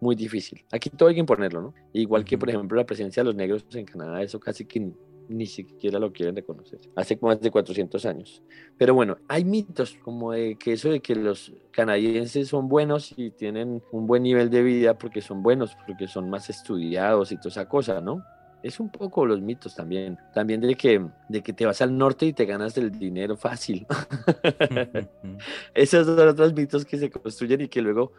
[0.00, 0.64] muy difícil.
[0.70, 1.74] Aquí todo hay que imponerlo, ¿no?
[1.92, 4.92] Igual que, por ejemplo, la presencia de los negros en Canadá, eso casi que
[5.28, 6.78] ni, siquiera lo quieren reconocer.
[6.94, 8.42] Hace más de 400 años.
[8.78, 13.30] Pero bueno, hay mitos como de que eso de que los canadienses son buenos y
[13.30, 17.50] tienen un buen nivel de vida porque son buenos, porque son más estudiados y toda
[17.50, 18.22] esa cosa, ¿no?
[18.62, 20.18] Es un poco los mitos también.
[20.34, 23.86] También de que, de que te vas al norte y te ganas el dinero fácil.
[25.74, 28.12] Esos son otros mitos que se construyen y que luego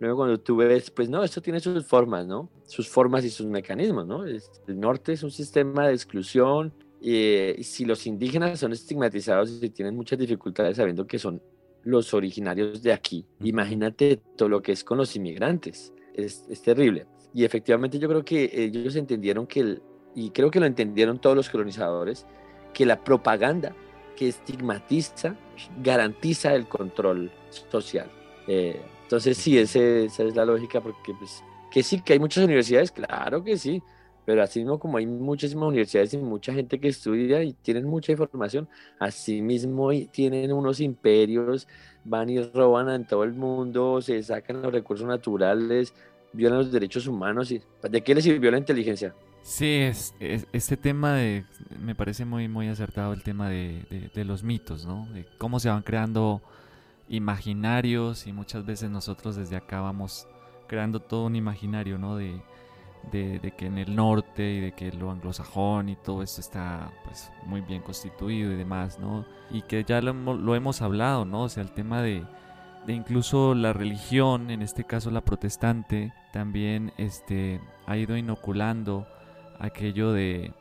[0.00, 2.50] Luego cuando tú ves, pues no, esto tiene sus formas, ¿no?
[2.66, 4.24] Sus formas y sus mecanismos, ¿no?
[4.24, 9.94] El norte es un sistema de exclusión y si los indígenas son estigmatizados y tienen
[9.94, 11.40] muchas dificultades sabiendo que son
[11.82, 15.92] los originarios de aquí, imagínate todo lo que es con los inmigrantes.
[16.14, 17.06] Es, es terrible.
[17.34, 19.82] Y efectivamente yo creo que ellos entendieron que, el,
[20.14, 22.26] y creo que lo entendieron todos los colonizadores,
[22.72, 23.74] que la propaganda
[24.16, 25.36] que estigmatiza
[25.82, 27.30] garantiza el control
[27.70, 28.10] social.
[28.46, 32.44] Eh, entonces sí, ese, esa es la lógica, porque pues, que sí, que hay muchas
[32.44, 33.82] universidades, claro que sí,
[34.24, 38.12] pero así mismo como hay muchísimas universidades y mucha gente que estudia y tienen mucha
[38.12, 38.66] información,
[38.98, 41.68] así mismo tienen unos imperios,
[42.04, 45.92] van y roban en todo el mundo, se sacan los recursos naturales,
[46.32, 47.50] violan los derechos humanos.
[47.50, 49.14] Y, ¿De qué les sirvió la inteligencia?
[49.42, 51.44] Sí, es, este tema de,
[51.78, 55.06] me parece muy, muy acertado el tema de, de, de los mitos, ¿no?
[55.12, 56.40] De cómo se van creando
[57.08, 60.26] imaginarios y muchas veces nosotros desde acá vamos
[60.66, 62.16] creando todo un imaginario, ¿no?
[62.16, 62.42] De,
[63.12, 67.60] que en el norte y de que lo anglosajón y todo esto está pues muy
[67.60, 69.26] bien constituido y demás, ¿no?
[69.50, 71.42] Y que ya lo, lo hemos hablado, ¿no?
[71.42, 72.24] O sea, el tema de,
[72.86, 79.06] de, incluso la religión, en este caso la protestante, también este, ha ido inoculando
[79.58, 80.52] aquello de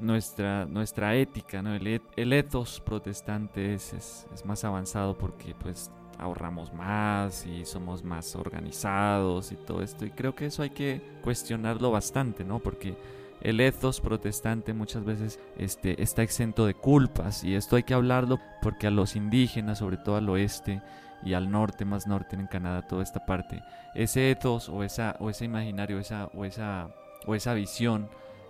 [0.00, 1.74] nuestra, nuestra ética, ¿no?
[1.74, 8.36] el, el ethos protestante es, es, más avanzado porque pues ahorramos más y somos más
[8.36, 10.04] organizados y todo esto.
[10.04, 12.58] Y creo que eso hay que cuestionarlo bastante, ¿no?
[12.58, 12.96] Porque
[13.40, 18.38] el ethos protestante muchas veces este, está exento de culpas y esto hay que hablarlo
[18.60, 20.82] porque a los indígenas, sobre todo al oeste
[21.22, 23.62] y al norte, más norte en Canadá, toda esta parte,
[23.94, 26.90] ese ethos o, esa, o ese imaginario esa, o, esa,
[27.26, 28.08] o esa visión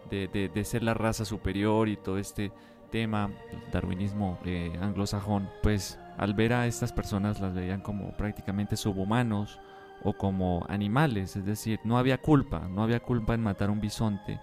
[0.08, 2.52] de, ser la raza superior y todo este
[2.90, 3.30] tema,
[3.72, 9.58] darwinismo eh, anglosajón, pues al ver a estas personas las veían como prácticamente subhumanos
[10.02, 13.80] o como animales, es decir, no había culpa, no había culpa en matar a un
[13.80, 14.40] bisonte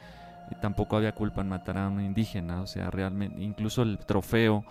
[0.51, 4.63] y tampoco había culpa en matar a un indígena, o sea, realmente incluso el trofeo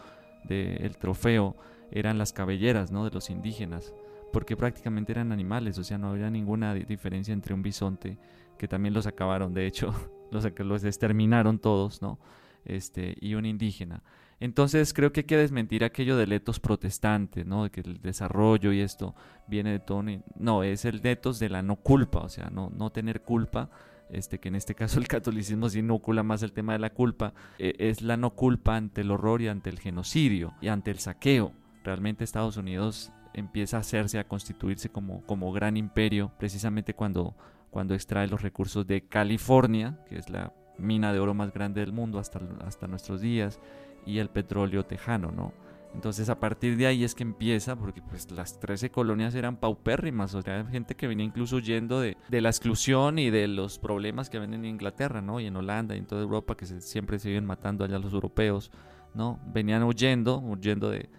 [0.44, 1.57] de el trofeo
[1.90, 3.05] eran las cabelleras, ¿no?
[3.05, 3.92] de los indígenas,
[4.33, 8.18] porque prácticamente eran animales, o sea, no había ninguna diferencia entre un bisonte
[8.59, 9.94] que también los acabaron, de hecho,
[10.31, 12.19] los, los exterminaron todos, ¿no?
[12.65, 14.03] Este, y un indígena.
[14.39, 17.65] Entonces creo que hay que desmentir aquello del etos protestante, ¿no?
[17.65, 19.15] De que el desarrollo y esto
[19.47, 20.05] viene de todo...
[20.35, 23.71] No, es el etos de la no culpa, o sea, no, no tener culpa,
[24.11, 27.33] este, que en este caso el catolicismo se inocula más el tema de la culpa,
[27.59, 30.99] e, es la no culpa ante el horror y ante el genocidio y ante el
[30.99, 31.53] saqueo.
[31.83, 37.35] Realmente Estados Unidos empieza a hacerse, a constituirse como, como gran imperio, precisamente cuando
[37.77, 41.93] cuando extrae los recursos de California, que es la mina de oro más grande del
[41.93, 43.61] mundo hasta, hasta nuestros días,
[44.07, 45.53] y el petróleo tejano, ¿no?
[45.93, 50.35] Entonces a partir de ahí es que empieza, porque pues las 13 colonias eran paupérrimas,
[50.35, 54.31] o sea, gente que venía incluso huyendo de, de la exclusión y de los problemas
[54.31, 55.39] que ven en Inglaterra, ¿no?
[55.39, 58.73] Y en Holanda y en toda Europa, que siempre se vienen matando allá los europeos,
[59.12, 59.39] ¿no?
[59.53, 61.11] Venían huyendo, huyendo de,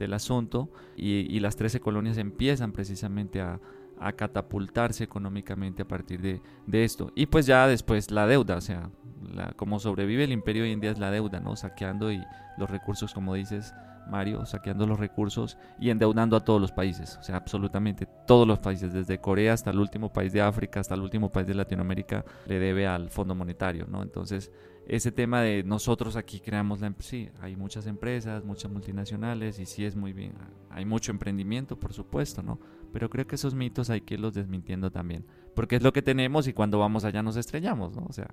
[0.00, 3.60] del asunto, y, y las 13 colonias empiezan precisamente a,
[4.00, 7.12] a catapultarse económicamente a partir de, de, esto.
[7.14, 8.90] Y pues ya después la deuda, o sea,
[9.32, 11.54] la, como sobrevive el imperio hoy en día es la deuda, ¿no?
[11.54, 12.22] Saqueando y
[12.56, 13.74] los recursos, como dices,
[14.10, 18.58] Mario, saqueando los recursos y endeudando a todos los países, o sea, absolutamente todos los
[18.58, 22.24] países, desde Corea hasta el último país de África, hasta el último país de Latinoamérica,
[22.46, 24.02] le debe al Fondo Monetario, ¿no?
[24.02, 24.50] Entonces,
[24.88, 29.84] ese tema de nosotros aquí creamos la sí, hay muchas empresas, muchas multinacionales y sí
[29.84, 30.32] es muy bien,
[30.70, 32.58] hay mucho emprendimiento, por supuesto, ¿no?
[32.92, 35.24] Pero creo que esos mitos hay que irlos desmintiendo también,
[35.54, 38.06] porque es lo que tenemos y cuando vamos allá nos estrellamos, ¿no?
[38.08, 38.28] O sea.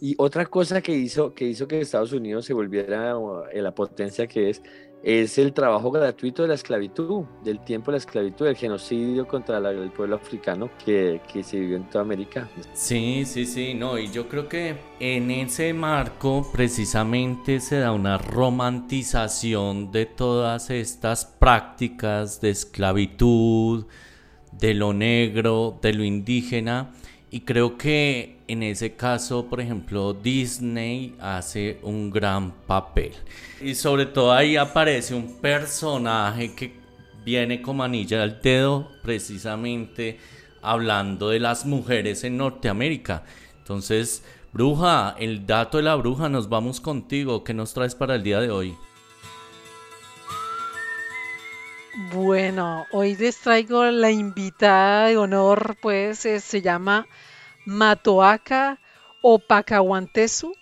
[0.00, 3.14] Y otra cosa que hizo que hizo que Estados Unidos se volviera
[3.52, 4.62] la potencia que es
[5.02, 9.58] es el trabajo gratuito de la esclavitud, del tiempo de la esclavitud, del genocidio contra
[9.58, 12.48] el pueblo africano que, que, se vivió en toda América.
[12.72, 18.18] Sí, sí, sí, no, y yo creo que en ese marco precisamente se da una
[18.18, 23.86] romantización de todas estas prácticas de esclavitud,
[24.52, 26.90] de lo negro, de lo indígena,
[27.30, 33.12] y creo que en ese caso, por ejemplo, Disney hace un gran papel.
[33.60, 36.72] Y sobre todo ahí aparece un personaje que
[37.24, 40.18] viene como anilla al dedo precisamente
[40.62, 43.24] hablando de las mujeres en Norteamérica.
[43.58, 47.44] Entonces, bruja, el dato de la bruja, nos vamos contigo.
[47.44, 48.74] ¿Qué nos traes para el día de hoy?
[51.98, 57.08] Bueno, hoy les traigo la invitada de honor, pues se llama
[57.66, 58.78] Matoaka
[59.20, 60.54] Opacahuantesu,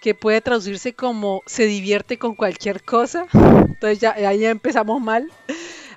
[0.00, 3.26] que puede traducirse como se divierte con cualquier cosa.
[3.34, 5.30] Entonces ya, ahí empezamos mal.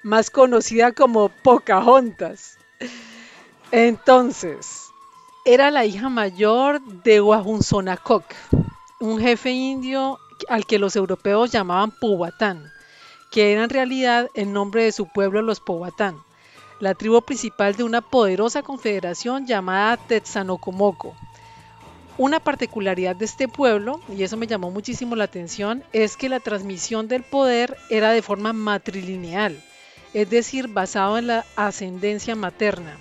[0.04, 2.58] Más conocida como Pocahontas.
[3.72, 4.90] Entonces,
[5.46, 8.26] era la hija mayor de Wahunsonacoc,
[9.00, 10.20] un jefe indio
[10.50, 12.73] al que los europeos llamaban Powhatan,
[13.34, 16.16] que era en realidad el nombre de su pueblo, los Powhatan
[16.84, 21.16] la tribu principal de una poderosa confederación llamada Tetzanocomoco.
[22.18, 26.42] Una particularidad de este pueblo, y eso me llamó muchísimo la atención, es que la
[26.42, 29.64] transmisión del poder era de forma matrilineal,
[30.14, 32.98] es decir, basado en la ascendencia materna,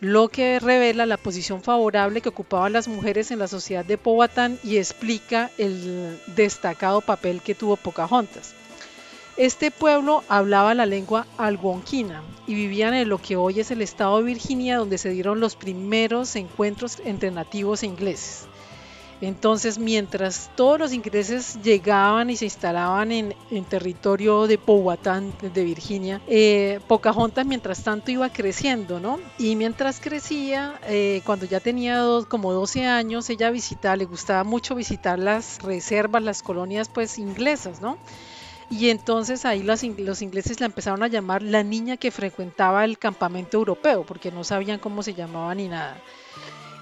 [0.00, 4.58] lo que revela la posición favorable que ocupaban las mujeres en la sociedad de Powhatan
[4.64, 8.54] y explica el destacado papel que tuvo Pocahontas.
[9.38, 14.18] Este pueblo hablaba la lengua algonquina y vivían en lo que hoy es el estado
[14.18, 18.48] de Virginia, donde se dieron los primeros encuentros entre nativos e ingleses.
[19.20, 23.34] Entonces, mientras todos los ingleses llegaban y se instalaban en,
[23.68, 29.20] territorio de Powhatan, de Virginia, eh, Pocahontas mientras tanto iba creciendo, ¿no?
[29.38, 34.74] Y mientras crecía, eh, cuando ya tenía como 12 años, ella visitaba, le gustaba mucho
[34.74, 37.98] visitar las reservas, las colonias pues inglesas, ¿no?
[38.70, 43.56] Y entonces ahí los, ingleses la empezaron a llamar la niña que frecuentaba el campamento
[43.56, 45.96] europeo, porque no sabían cómo se llamaba ni nada.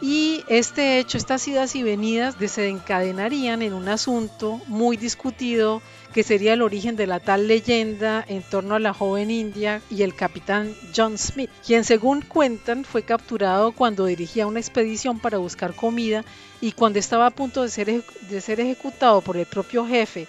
[0.02, 5.80] Y este hecho, estas idas y venidas desencadenarían en un asunto muy discutido
[6.12, 10.02] que sería el origen de la tal leyenda en torno a la joven india y
[10.02, 15.74] el capitán John Smith, quien según cuentan fue capturado cuando dirigía una expedición para buscar
[15.74, 16.24] comida
[16.60, 20.26] y cuando estaba a punto de ser, de ser ejecutado por el propio jefe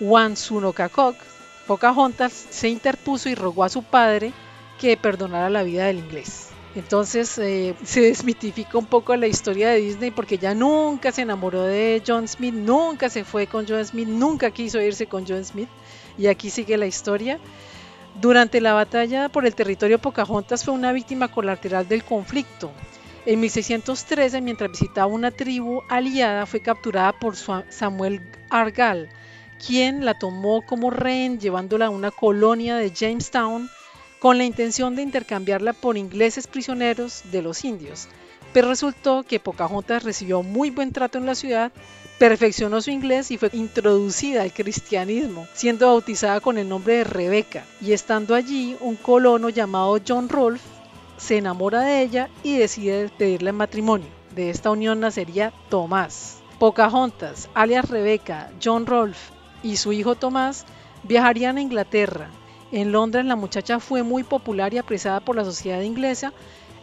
[0.00, 1.16] Wansunokakok,
[1.66, 4.32] Pocahontas se interpuso y rogó a su padre
[4.80, 6.48] que perdonara la vida del inglés.
[6.74, 11.62] Entonces eh, se desmitifica un poco la historia de Disney porque ya nunca se enamoró
[11.62, 15.68] de John Smith, nunca se fue con John Smith, nunca quiso irse con John Smith.
[16.16, 17.38] Y aquí sigue la historia.
[18.20, 22.70] Durante la batalla por el territorio Pocahontas fue una víctima colateral del conflicto.
[23.26, 29.10] En 1613, mientras visitaba una tribu aliada, fue capturada por Samuel Argal,
[29.64, 33.68] quien la tomó como rehén llevándola a una colonia de Jamestown
[34.18, 38.08] con la intención de intercambiarla por ingleses prisioneros de los indios.
[38.52, 41.72] Pero resultó que Pocahontas recibió muy buen trato en la ciudad,
[42.18, 47.64] perfeccionó su inglés y fue introducida al cristianismo, siendo bautizada con el nombre de Rebeca.
[47.80, 50.64] Y estando allí, un colono llamado John Rolfe
[51.16, 54.08] se enamora de ella y decide pedirle matrimonio.
[54.34, 56.38] De esta unión nacería Tomás.
[56.58, 60.66] Pocahontas, alias Rebeca, John Rolfe y su hijo Tomás
[61.02, 62.30] viajarían a Inglaterra.
[62.72, 66.32] En Londres la muchacha fue muy popular y apreciada por la sociedad inglesa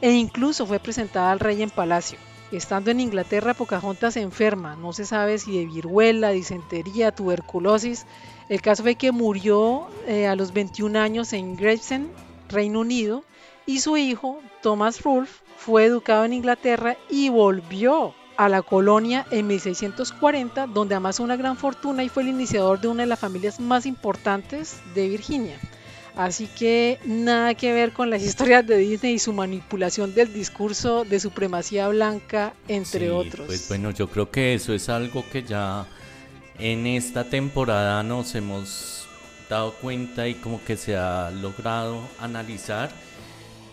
[0.02, 2.18] e incluso fue presentada al rey en palacio.
[2.52, 8.06] Estando en Inglaterra, Pocahontas se enferma, no se sabe si de viruela, disentería, tuberculosis.
[8.48, 12.10] El caso fue que murió eh, a los 21 años en Gravesend,
[12.48, 13.26] Reino Unido,
[13.66, 19.48] y su hijo, Thomas Rolfe, fue educado en Inglaterra y volvió a la colonia en
[19.48, 23.60] 1640, donde amasó una gran fortuna y fue el iniciador de una de las familias
[23.60, 25.60] más importantes de Virginia.
[26.16, 31.06] Así que nada que ver con las historias de Disney y su manipulación del discurso
[31.06, 33.46] de supremacía blanca, entre otros.
[33.46, 35.86] Pues bueno, yo creo que eso es algo que ya
[36.58, 39.08] en esta temporada nos hemos
[39.48, 42.90] dado cuenta y como que se ha logrado analizar.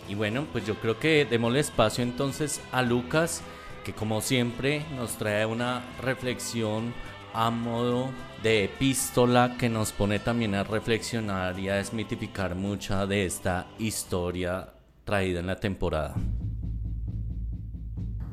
[0.07, 3.41] Y bueno, pues yo creo que démosle espacio entonces a Lucas,
[3.85, 6.91] que como siempre nos trae una reflexión
[7.33, 8.09] a modo
[8.41, 14.69] de epístola que nos pone también a reflexionar y a desmitificar mucha de esta historia
[15.03, 16.15] traída en la temporada.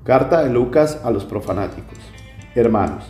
[0.04, 1.98] Carta de Lucas a los profanáticos.
[2.54, 3.04] Hermanos,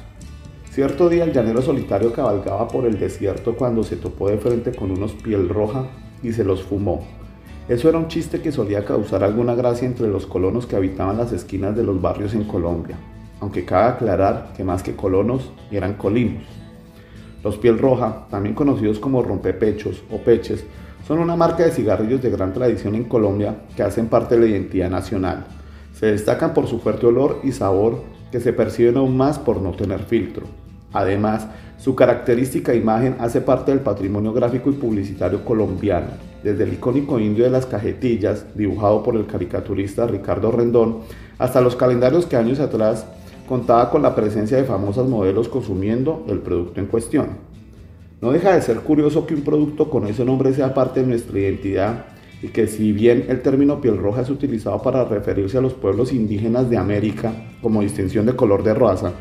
[0.71, 4.91] cierto día el llanero solitario cabalgaba por el desierto cuando se topó de frente con
[4.91, 5.87] unos piel roja
[6.25, 7.22] y se los fumó.
[7.69, 11.33] Eso era un chiste que solía causar alguna gracia entre los colonos que habitaban las
[11.33, 12.97] esquinas de los barrios en Colombia,
[13.41, 16.43] aunque cabe aclarar que más que colonos eran colinos.
[17.45, 20.65] Los piel roja, también conocidos como rompepechos o peches,
[21.07, 24.47] son una marca de cigarrillos de gran tradición en Colombia que hacen parte de la
[24.49, 25.47] identidad nacional.
[25.93, 28.03] Se destacan por su fuerte olor y sabor
[28.33, 30.47] que se perciben aún más por no tener filtro.
[30.93, 31.47] Además,
[31.79, 37.45] su característica imagen hace parte del patrimonio gráfico y publicitario colombiano, desde el icónico indio
[37.45, 40.99] de las cajetillas, dibujado por el caricaturista Ricardo Rendón,
[41.39, 43.07] hasta los calendarios que años atrás
[43.49, 47.27] contaba con la presencia de famosas modelos consumiendo el producto en cuestión.
[48.21, 51.39] No deja de ser curioso que un producto con ese nombre sea parte de nuestra
[51.39, 52.05] identidad
[52.43, 56.13] y que si bien el término piel roja es utilizado para referirse a los pueblos
[56.13, 59.13] indígenas de América como distinción de color de raza,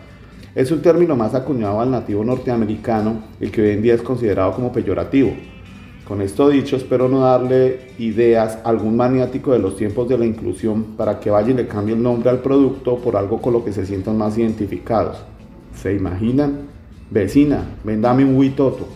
[0.53, 4.51] es un término más acuñado al nativo norteamericano, el que hoy en día es considerado
[4.53, 5.32] como peyorativo,
[6.08, 10.26] con esto dicho, espero no darle ideas a algún maniático de los tiempos de la
[10.26, 13.64] inclusión para que vaya y le cambie el nombre al producto por algo con lo
[13.64, 15.24] que se sientan más identificados.
[15.76, 16.70] ¿Se imaginan?
[17.10, 18.88] Vecina, vendame un huitoto.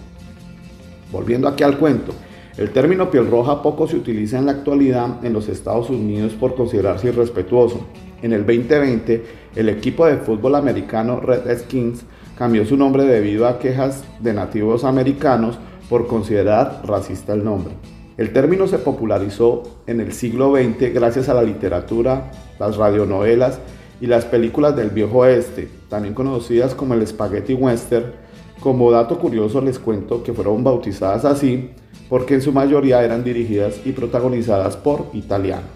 [1.12, 2.14] Volviendo aquí al cuento,
[2.58, 6.56] el término piel roja poco se utiliza en la actualidad en los Estados Unidos por
[6.56, 7.86] considerarse irrespetuoso.
[8.22, 9.24] En el 2020,
[9.56, 12.04] el equipo de fútbol americano Redskins
[12.38, 17.74] cambió su nombre debido a quejas de nativos americanos por considerar racista el nombre.
[18.18, 23.60] El término se popularizó en el siglo XX gracias a la literatura, las radionovelas
[24.00, 28.14] y las películas del viejo oeste, también conocidas como el spaghetti western.
[28.60, 31.72] Como dato curioso les cuento que fueron bautizadas así
[32.10, 35.70] porque en su mayoría eran dirigidas y protagonizadas por italianos.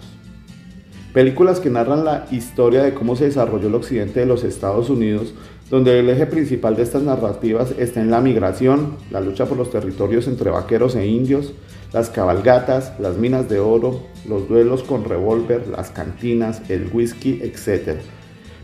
[1.12, 5.34] Películas que narran la historia de cómo se desarrolló el occidente de los Estados Unidos
[5.70, 9.70] donde el eje principal de estas narrativas está en la migración, la lucha por los
[9.70, 11.52] territorios entre vaqueros e indios,
[11.92, 18.00] las cabalgatas, las minas de oro, los duelos con revólver, las cantinas, el whisky, etc.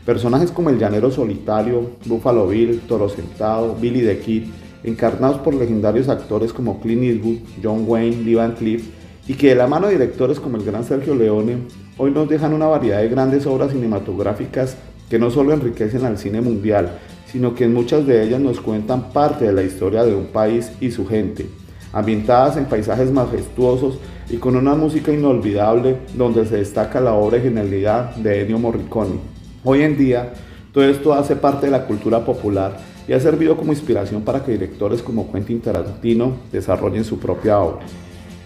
[0.04, 4.44] Personajes como el llanero solitario, Buffalo Bill, Toro Sentado, Billy the Kid,
[4.82, 8.84] encarnados por legendarios actores como Clint Eastwood, John Wayne, Lee Van Cleef,
[9.28, 11.58] y que de la mano de directores como el gran Sergio Leone,
[11.98, 14.76] hoy nos dejan una variedad de grandes obras cinematográficas
[15.08, 16.98] que no solo enriquecen al cine mundial,
[17.30, 20.72] sino que en muchas de ellas nos cuentan parte de la historia de un país
[20.80, 21.46] y su gente,
[21.92, 23.98] ambientadas en paisajes majestuosos
[24.28, 29.20] y con una música inolvidable donde se destaca la obra de genialidad de Ennio Morricone.
[29.64, 30.32] Hoy en día,
[30.72, 32.76] todo esto hace parte de la cultura popular
[33.08, 37.86] y ha servido como inspiración para que directores como Quentin Tarantino desarrollen su propia obra.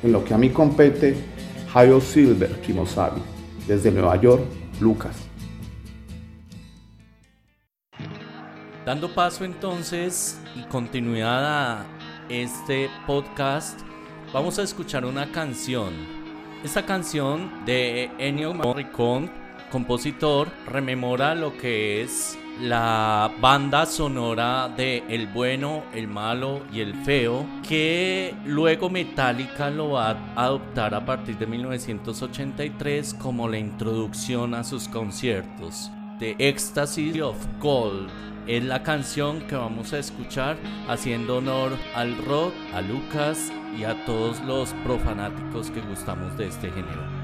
[0.02, 1.14] En lo que a mí compete,
[1.74, 3.20] Hayo Silver Kimosabi,
[3.66, 4.42] desde Nueva York,
[4.80, 5.29] Lucas.
[8.90, 11.86] Dando paso entonces y continuidad a
[12.28, 13.78] este podcast,
[14.32, 15.94] vamos a escuchar una canción.
[16.64, 19.30] Esta canción de Ennio Morricone,
[19.70, 26.96] compositor, rememora lo que es la banda sonora de El bueno, el malo y el
[27.04, 34.52] feo, que luego Metallica lo va a adoptar a partir de 1983 como la introducción
[34.52, 35.92] a sus conciertos.
[36.18, 40.56] The Ecstasy of Gold es la canción que vamos a escuchar
[40.88, 46.70] haciendo honor al rock, a Lucas y a todos los profanáticos que gustamos de este
[46.70, 47.19] género.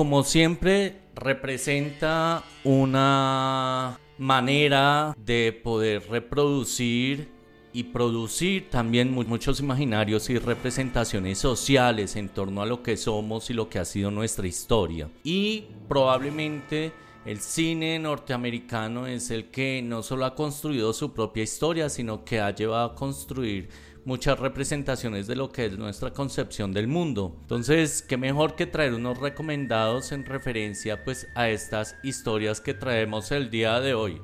[0.00, 7.28] Como siempre, representa una manera de poder reproducir
[7.74, 13.52] y producir también muchos imaginarios y representaciones sociales en torno a lo que somos y
[13.52, 15.10] lo que ha sido nuestra historia.
[15.22, 16.92] Y probablemente
[17.26, 22.40] el cine norteamericano es el que no solo ha construido su propia historia, sino que
[22.40, 23.68] ha llevado a construir
[24.04, 27.36] muchas representaciones de lo que es nuestra concepción del mundo.
[27.42, 33.30] Entonces, qué mejor que traer unos recomendados en referencia pues a estas historias que traemos
[33.32, 34.20] el día de hoy.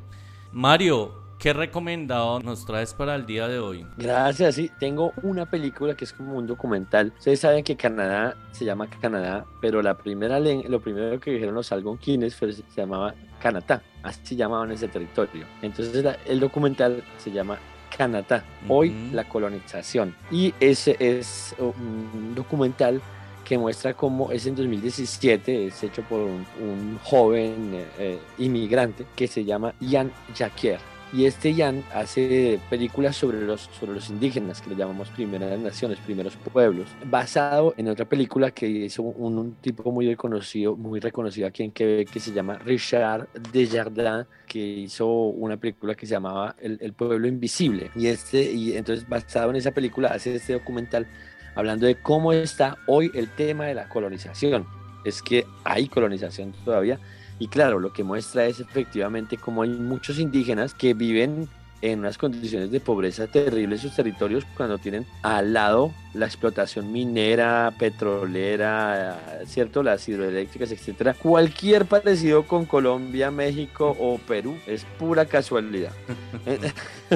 [0.53, 3.87] Mario, ¿Qué recomendado nos traes para el día de hoy?
[3.99, 7.12] Gracias, sí, tengo una película que es como un documental.
[7.18, 11.70] Ustedes saben que Canadá se llama Canadá, pero la primera lo primero que dijeron los
[11.72, 15.47] algonquines fue, se llamaba Canadá, así llamaban ese territorio.
[15.61, 17.59] Entonces el documental se llama
[17.97, 20.14] Canadá, hoy la colonización.
[20.30, 23.01] Y ese es un documental
[23.44, 29.28] que muestra cómo es en 2017, es hecho por un, joven eh, eh, inmigrante que
[29.28, 30.80] se llama Ian Jacquier
[31.12, 35.98] y este Jan hace películas sobre los, sobre los indígenas, que le llamamos primeras naciones,
[35.98, 41.62] primeros pueblos, basado en otra película que hizo un, tipo muy reconocido, muy reconocido aquí
[41.62, 46.78] en Quebec, que se llama Richard Desjardins, que hizo una película que se llamaba El,
[46.80, 47.90] el Pueblo Invisible.
[47.94, 51.07] Y, este, y entonces basado en esa película hace este documental
[51.54, 54.66] hablando de cómo está hoy el tema de la colonización.
[55.04, 56.98] Es que hay colonización todavía,
[57.39, 61.49] y claro, lo que muestra es efectivamente cómo hay muchos indígenas que viven
[61.83, 67.72] en unas condiciones de pobreza terribles sus territorios cuando tienen al lado la explotación minera,
[67.79, 69.83] petrolera, ¿cierto?
[69.83, 71.14] Las hidroeléctricas, etcétera.
[71.14, 75.93] Cualquier parecido con Colombia, México o Perú es pura casualidad.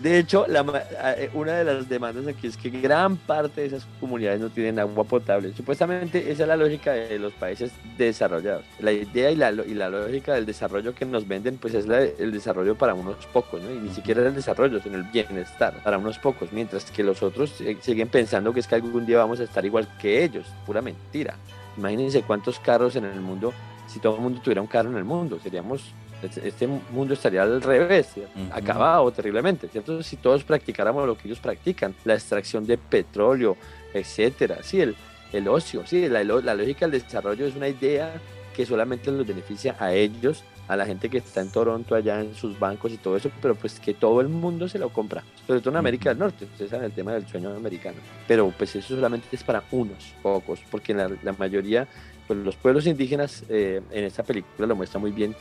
[0.00, 4.40] de, hecho, eh, una de las demandas aquí es que gran parte de esas comunidades
[4.40, 5.52] no tienen agua potable.
[5.56, 8.64] Supuestamente esa es la lógica de los países desarrollados.
[8.78, 12.30] La idea y la, y la lógica del desarrollo que nos venden, pues es el
[12.30, 13.70] desarrollo para unos pocos, ¿no?
[13.70, 17.62] Y ni siquiera el desarrollo, sino el bienestar para unos pocos, mientras que los otros
[17.80, 20.46] siguen pensando que es que algún día vamos a estar igual que ellos.
[20.64, 21.36] Pura mentira.
[21.76, 23.52] Imagínense cuántos carros en el mundo,
[23.86, 25.82] si todo el mundo tuviera un carro en el mundo, seríamos,
[26.22, 28.14] este, este mundo estaría al revés,
[28.50, 30.02] acabado terriblemente, ¿cierto?
[30.02, 33.56] Si todos practicáramos lo que ellos practican, la extracción de petróleo,
[33.92, 34.96] etcétera, sí, el,
[35.32, 38.14] el ocio, sí, la, la lógica del desarrollo es una idea
[38.56, 42.34] que solamente los beneficia a ellos a la gente que está en Toronto allá en
[42.34, 45.60] sus bancos y todo eso, pero pues que todo el mundo se lo compra, sobre
[45.60, 48.94] todo en América del Norte, ustedes saben el tema del sueño americano, pero pues eso
[48.94, 51.86] solamente es para unos pocos, porque la, la mayoría,
[52.26, 55.36] pues los pueblos indígenas eh, en esta película lo muestra muy bien,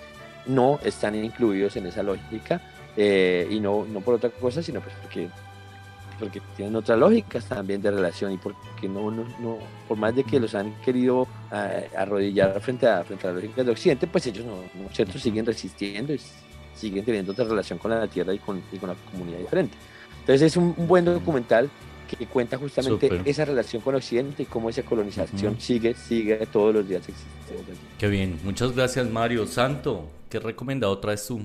[0.45, 2.61] no están incluidos en esa lógica
[2.97, 5.29] eh, y no, no por otra cosa, sino pues porque
[6.19, 9.57] porque tienen otras lógicas también de relación y porque no, no, no
[9.87, 13.63] por más de que los han querido eh, arrodillar frente a, frente a la lógica
[13.63, 15.19] de Occidente, pues ellos no, no ¿cierto?
[15.19, 16.21] siguen resistiendo y
[16.75, 19.75] siguen teniendo otra relación con la tierra y con, y con la comunidad diferente.
[20.19, 21.69] Entonces es un, buen documental
[22.07, 26.87] que cuenta justamente esa relación con Occidente y cómo esa colonización sigue, sigue todos los
[26.87, 27.73] días existiendo.
[27.97, 29.47] Qué bien, muchas gracias Mario.
[29.47, 31.41] Santo, ¿qué recomendado traes tú?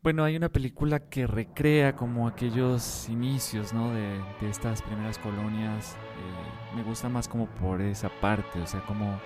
[0.00, 3.92] Bueno, hay una película que recrea como aquellos inicios, ¿no?
[3.92, 5.96] De, estas primeras colonias.
[5.96, 9.18] Eh, me gusta más como por esa parte, o sea, como,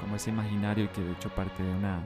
[0.00, 2.00] como ese imaginario que de hecho parte de una,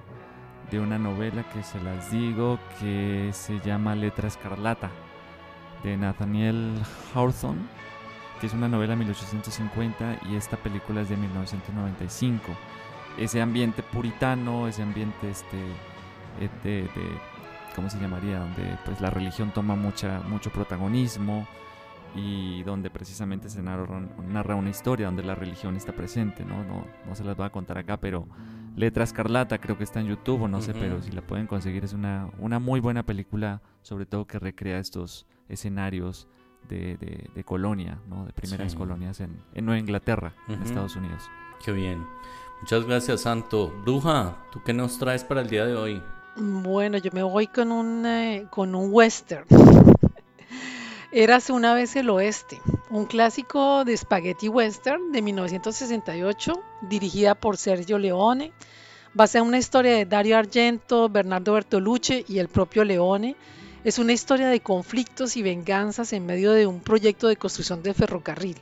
[0.72, 4.90] de una novela que se las digo que se llama Letra Escarlata
[5.84, 6.74] de Nathaniel
[7.14, 7.62] Hawthorne,
[8.40, 12.42] que es una novela de 1850 y esta película es de 1995.
[13.18, 15.60] Ese ambiente puritano, ese ambiente este,
[16.40, 17.33] eh, de
[17.74, 18.38] ¿cómo se llamaría?
[18.38, 21.46] Donde pues la religión toma mucha, mucho protagonismo
[22.14, 26.62] y donde precisamente se narra, una historia donde la religión está presente, ¿no?
[26.64, 26.86] ¿no?
[27.06, 28.28] No se las voy a contar acá, pero
[28.76, 31.84] Letra Escarlata creo que está en YouTube o no sé, pero si la pueden conseguir
[31.84, 36.28] es una, una muy buena película, sobre todo que recrea estos escenarios
[36.68, 36.96] de,
[37.34, 38.24] de, colonia, ¿no?
[38.24, 41.28] De primeras colonias en, en, Nueva Inglaterra, en Estados Unidos.
[41.64, 42.06] Qué bien.
[42.60, 43.70] Muchas gracias, Santo.
[43.84, 46.02] Bruja, ¿tú qué nos traes para el día de hoy?
[46.36, 49.46] Bueno, yo me voy con un, eh, con un western.
[51.12, 52.60] Érase una vez el oeste,
[52.90, 58.52] un clásico de spaghetti western de 1968, dirigida por Sergio Leone,
[59.12, 63.36] basada en una historia de Dario Argento, Bernardo Bertolucci y el propio Leone.
[63.84, 67.94] Es una historia de conflictos y venganzas en medio de un proyecto de construcción de
[67.94, 68.60] ferrocarril.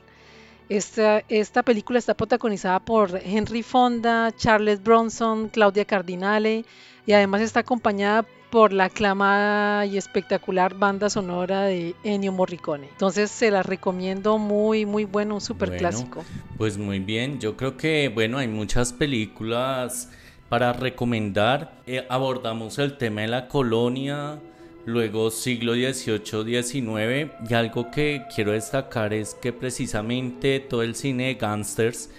[0.69, 6.65] Esta, esta película está protagonizada por Henry Fonda, Charles Bronson, Claudia Cardinale,
[7.05, 12.87] y además está acompañada por la aclamada y espectacular banda sonora de Ennio Morricone.
[12.87, 16.23] Entonces se la recomiendo muy, muy bueno, un super clásico.
[16.55, 20.11] Pues muy bien, yo creo que, bueno, hay muchas películas
[20.49, 21.81] para recomendar.
[21.87, 24.39] Eh, abordamos el tema de la colonia,
[24.85, 31.35] luego siglo XVIII-XIX, y algo que quiero destacar es que precisamente todo el cine de
[31.35, 32.09] gangsters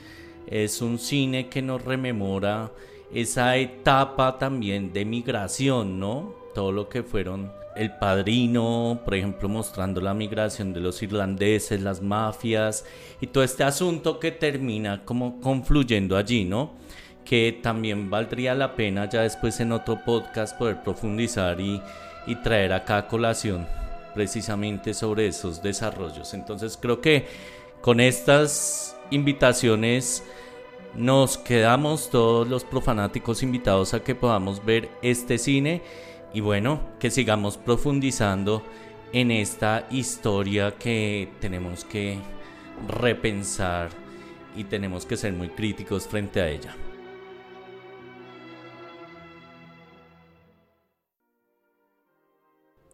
[0.47, 2.71] es un cine que nos rememora
[3.13, 6.35] esa etapa también de migración, ¿no?
[6.55, 12.01] Todo lo que fueron el padrino, por ejemplo, mostrando la migración de los irlandeses, las
[12.01, 12.85] mafias
[13.21, 16.73] y todo este asunto que termina como confluyendo allí, ¿no?
[17.25, 21.81] Que también valdría la pena ya después en otro podcast poder profundizar y,
[22.27, 23.67] y traer acá a colación
[24.15, 26.35] precisamente sobre esos desarrollos.
[26.35, 27.27] Entonces creo que
[27.81, 30.23] con estas invitaciones
[30.95, 35.83] nos quedamos todos los profanáticos invitados a que podamos ver este cine
[36.33, 38.63] y bueno, que sigamos profundizando
[39.13, 42.19] en esta historia que tenemos que
[42.89, 43.91] repensar
[44.57, 46.75] y tenemos que ser muy críticos frente a ella.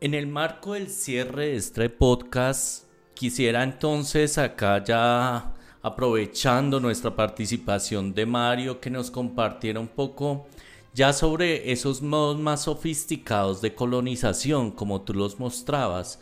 [0.03, 8.15] En el marco del cierre de este podcast, quisiera entonces acá ya aprovechando nuestra participación
[8.15, 10.47] de Mario, que nos compartiera un poco
[10.95, 16.19] ya sobre esos modos más sofisticados de colonización, como tú los mostrabas.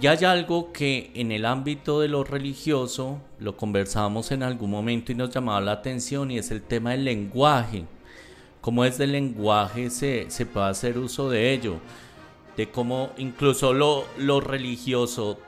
[0.00, 5.12] Y hay algo que en el ámbito de lo religioso lo conversábamos en algún momento
[5.12, 7.84] y nos llamaba la atención y es el tema del lenguaje.
[8.62, 11.78] Cómo desde el lenguaje se, se puede hacer uso de ello.
[12.58, 15.38] De cómo incluso lo, lo religioso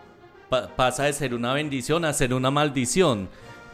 [0.48, 3.28] pasa de ser una bendición a ser una maldición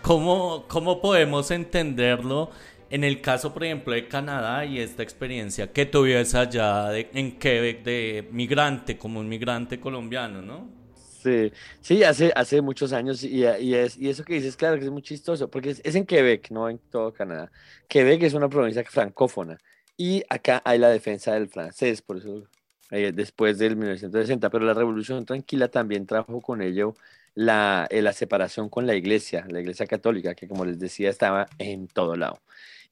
[0.07, 2.51] ¿Cómo, ¿Cómo podemos entenderlo
[2.91, 7.83] en el caso, por ejemplo, de Canadá y esta experiencia que tuvieras allá en Quebec
[7.83, 10.71] de migrante, como un migrante colombiano, ¿no?
[10.95, 14.85] Sí, sí, hace, hace muchos años y, y, es, y eso que dices, claro que
[14.85, 17.51] es muy chistoso, porque es, en Quebec, no en todo Canadá.
[17.89, 19.59] Quebec es una provincia francófona
[19.97, 22.45] y acá hay la defensa del francés, por eso
[22.91, 26.95] eh, después del 1960, pero la Revolución Tranquila también trajo con ello
[27.35, 31.49] la, eh, la separación con la iglesia, la iglesia católica, que como les decía estaba
[31.59, 32.41] en todo lado.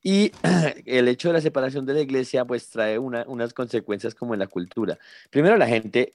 [0.02, 0.32] Y
[0.86, 4.46] el hecho de la separación de la iglesia pues trae unas consecuencias como en la
[4.48, 4.98] cultura.
[5.30, 6.12] Primero la gente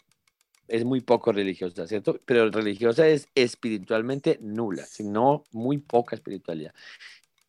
[0.68, 2.20] es muy poco religiosa, ¿cierto?
[2.26, 6.74] Pero religiosa es espiritualmente nula, sino muy poca espiritualidad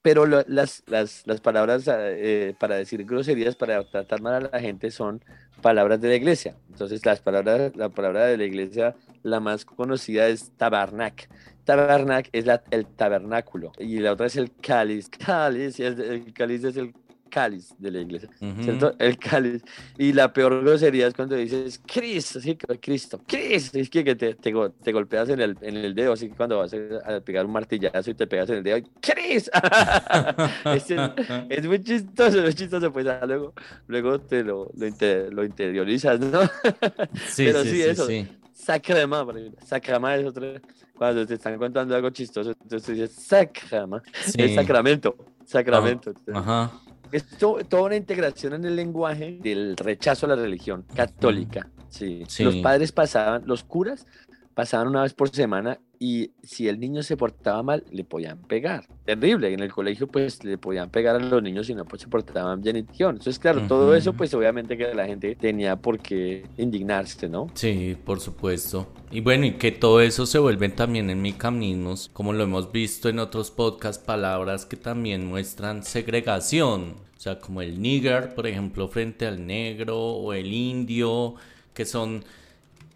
[0.02, 4.90] pero las, las, las, palabras eh, para decir groserías, para tratar mal a la gente,
[4.90, 5.22] son
[5.60, 6.56] palabras de la iglesia.
[6.70, 11.28] Entonces, las palabras, la palabra de la iglesia, la más conocida es tabernac.
[11.64, 15.08] Tabernac es la, el tabernáculo y la otra es el cáliz.
[15.10, 16.94] Cáliz, el cáliz es el
[17.30, 18.28] cáliz de la iglesia,
[18.60, 18.94] ¿cierto?
[18.98, 19.62] El cáliz.
[19.96, 24.34] Y la peor grosería es cuando dices Cristo, así que Cristo, Cristo, es que, te,
[24.34, 28.10] te, golpeas en el, en el dedo, así que cuando vas a, pegar un martillazo
[28.10, 29.50] y te pegas en el dedo, Cristo.
[30.74, 30.90] es,
[31.48, 33.54] es, muy chistoso, es chistoso, pues ah, luego,
[33.86, 36.42] luego te lo, lo, interiorizas, ¿no?
[37.28, 38.06] sí, Pero sí, sí, eso.
[38.06, 38.26] Sí.
[38.52, 39.26] Sacrema,
[39.64, 40.46] sacrema es otro,
[41.00, 44.02] cuando te están contando algo chistoso, entonces dices sacrama,
[44.36, 45.16] es sacramento,
[45.46, 46.12] sacramento.
[46.34, 46.70] Ajá.
[47.12, 51.68] Es toda una integración en el lenguaje del rechazo a la religión católica.
[51.88, 52.24] Sí.
[52.38, 54.06] Los padres pasaban, los curas
[54.54, 58.86] pasaban una vez por semana y si el niño se portaba mal, le podían pegar.
[59.04, 62.08] Terrible, en el colegio pues le podían pegar a los niños si no pues, se
[62.08, 62.76] portaban bien.
[62.76, 67.48] Entonces, claro, todo eso pues obviamente que la gente tenía por qué indignarse, ¿no?
[67.52, 68.86] Sí, por supuesto.
[69.10, 73.10] Y bueno, y que todo eso se vuelven también en mecanismos, como lo hemos visto
[73.10, 76.94] en otros podcasts, palabras que también muestran segregación.
[77.14, 81.34] O sea, como el nigger, por ejemplo, frente al negro, o el indio,
[81.74, 82.24] que son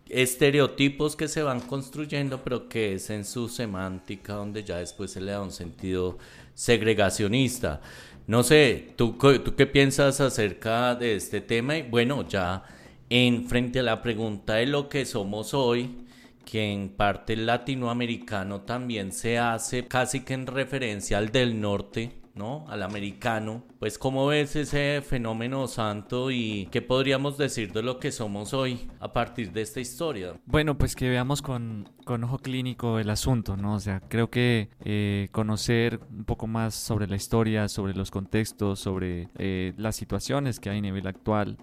[0.08, 5.20] estereotipos que se van construyendo, pero que es en su semántica donde ya después se
[5.20, 6.18] le da un sentido
[6.54, 7.80] segregacionista.
[8.26, 11.76] No sé, ¿tú, ¿tú qué piensas acerca de este tema?
[11.76, 12.64] Y bueno, ya
[13.10, 16.04] en frente a la pregunta de lo que somos hoy,
[16.44, 22.64] que en parte latinoamericano también se hace casi que en referencia al del norte, ¿no?
[22.68, 23.64] Al americano.
[23.78, 28.88] Pues cómo ves ese fenómeno santo y qué podríamos decir de lo que somos hoy
[29.00, 30.34] a partir de esta historia.
[30.46, 33.74] Bueno, pues que veamos con, con ojo clínico el asunto, ¿no?
[33.74, 38.80] O sea, creo que eh, conocer un poco más sobre la historia, sobre los contextos,
[38.80, 41.56] sobre eh, las situaciones que hay a nivel actual,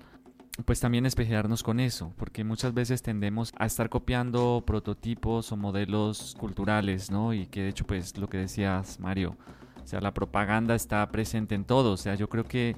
[0.65, 6.35] pues también espejearnos con eso, porque muchas veces tendemos a estar copiando prototipos o modelos
[6.37, 7.33] culturales, ¿no?
[7.33, 9.37] Y que de hecho, pues lo que decías, Mario,
[9.83, 11.93] o sea, la propaganda está presente en todo.
[11.93, 12.75] O sea, yo creo que,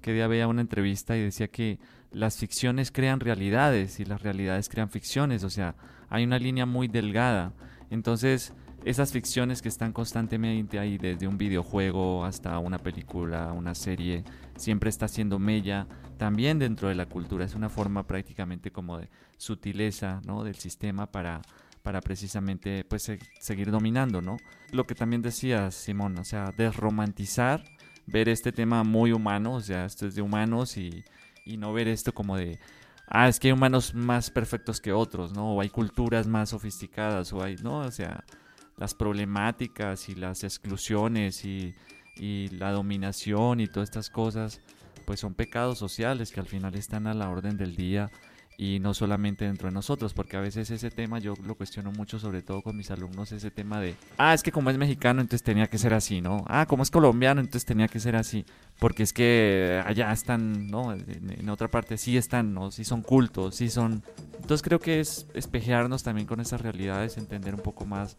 [0.00, 1.78] que día veía una entrevista y decía que
[2.10, 5.74] las ficciones crean realidades y las realidades crean ficciones, o sea,
[6.08, 7.52] hay una línea muy delgada.
[7.90, 8.52] Entonces,
[8.84, 14.24] esas ficciones que están constantemente ahí, desde un videojuego hasta una película, una serie,
[14.56, 15.86] siempre está siendo mella
[16.18, 17.44] también dentro de la cultura.
[17.46, 20.44] Es una forma prácticamente como de sutileza ¿no?
[20.44, 21.40] del sistema para,
[21.84, 24.20] para precisamente pues, seguir dominando.
[24.20, 24.38] ¿no?
[24.72, 27.62] Lo que también decía Simón, o sea, desromantizar,
[28.06, 31.04] ver este tema muy humano, o sea, esto es de humanos y,
[31.44, 32.58] y no ver esto como de
[33.06, 35.54] ah, es que hay humanos más perfectos que otros, ¿no?
[35.54, 37.80] O hay culturas más sofisticadas, o hay, ¿no?
[37.80, 38.24] O sea,
[38.76, 41.74] las problemáticas y las exclusiones y,
[42.16, 44.60] y la dominación y todas estas cosas,
[45.04, 48.10] pues son pecados sociales que al final están a la orden del día
[48.56, 52.18] y no solamente dentro de nosotros, porque a veces ese tema yo lo cuestiono mucho,
[52.18, 55.42] sobre todo con mis alumnos, ese tema de, ah, es que como es mexicano, entonces
[55.42, 56.44] tenía que ser así, ¿no?
[56.48, 58.44] Ah, como es colombiano, entonces tenía que ser así,
[58.78, 60.92] porque es que allá están, ¿no?
[60.92, 62.70] En, otra parte sí están, ¿no?
[62.70, 64.02] Sí son cultos, sí son...
[64.34, 68.16] Entonces creo que es espejearnos también con esas realidades, entender un poco más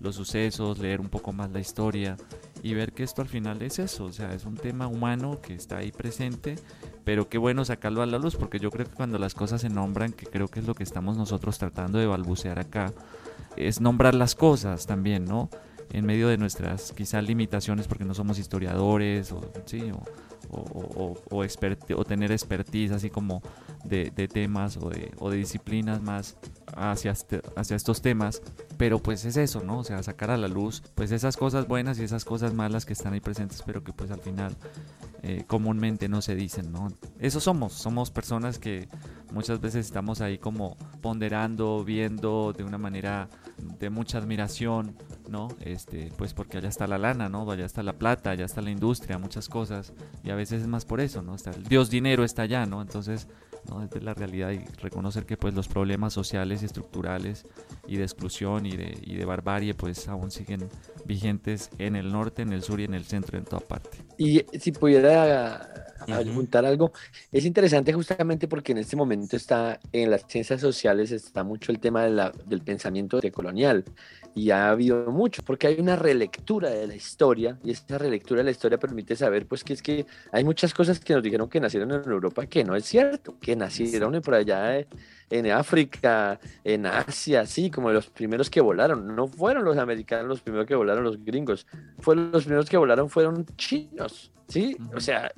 [0.00, 2.16] los sucesos, leer un poco más la historia
[2.62, 5.54] y ver que esto al final es eso, o sea, es un tema humano que
[5.54, 6.56] está ahí presente,
[7.08, 9.70] pero qué bueno sacarlo a la luz, porque yo creo que cuando las cosas se
[9.70, 12.92] nombran, que creo que es lo que estamos nosotros tratando de balbucear acá,
[13.56, 15.48] es nombrar las cosas también, ¿no?
[15.90, 19.90] En medio de nuestras quizás limitaciones porque no somos historiadores o, ¿sí?
[19.90, 20.02] o,
[20.50, 23.40] o, o, tener expertise así como
[23.88, 26.36] de, temas o de, o de, disciplinas más
[26.76, 28.42] hacia, este, hacia estos temas.
[28.76, 29.78] Pero pues es eso, ¿no?
[29.78, 32.92] O sea, sacar a la luz pues esas cosas buenas y esas cosas malas que
[32.92, 34.56] están ahí presentes, pero que pues al final
[35.22, 36.88] eh, comúnmente no se dicen, ¿no?
[37.18, 38.88] Eso somos, somos personas que
[39.32, 43.28] muchas veces estamos ahí como ponderando, viendo de una manera
[43.80, 44.96] de mucha admiración,
[45.28, 45.48] ¿no?
[45.60, 47.50] Este, pues porque allá está la lana, ¿no?
[47.50, 50.84] Allá está la plata, allá está la industria, muchas cosas, y a veces es más
[50.84, 51.34] por eso, ¿no?
[51.34, 52.80] Está el Dios dinero está allá, ¿no?
[52.80, 53.26] Entonces,
[53.68, 53.80] ¿no?
[53.80, 57.44] Desde la realidad y reconocer que pues los problemas sociales y estructurales
[57.86, 60.68] y de exclusión y de, y de barbarie pues aún siguen
[61.04, 63.98] vigentes en el norte, en el sur y en el centro, en toda parte.
[64.16, 65.86] Y si pudiera
[66.34, 66.92] juntar algo,
[67.32, 71.80] es interesante justamente porque en este momento está en las ciencias sociales está mucho el
[71.80, 73.84] tema de la, del pensamiento decolonial
[74.38, 78.44] y ha habido mucho, porque hay una relectura de la historia y esa relectura de
[78.44, 81.58] la historia permite saber pues que es que hay muchas cosas que nos dijeron que
[81.58, 84.86] nacieron en Europa que no es cierto, que nacieron por allá
[85.30, 90.40] en África, en Asia, sí, como los primeros que volaron, no fueron los americanos los
[90.40, 91.66] primeros que volaron, los gringos,
[91.98, 95.32] fueron los primeros que volaron fueron chinos, sí, o sea,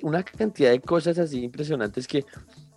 [0.00, 2.24] una cantidad de cosas así impresionantes que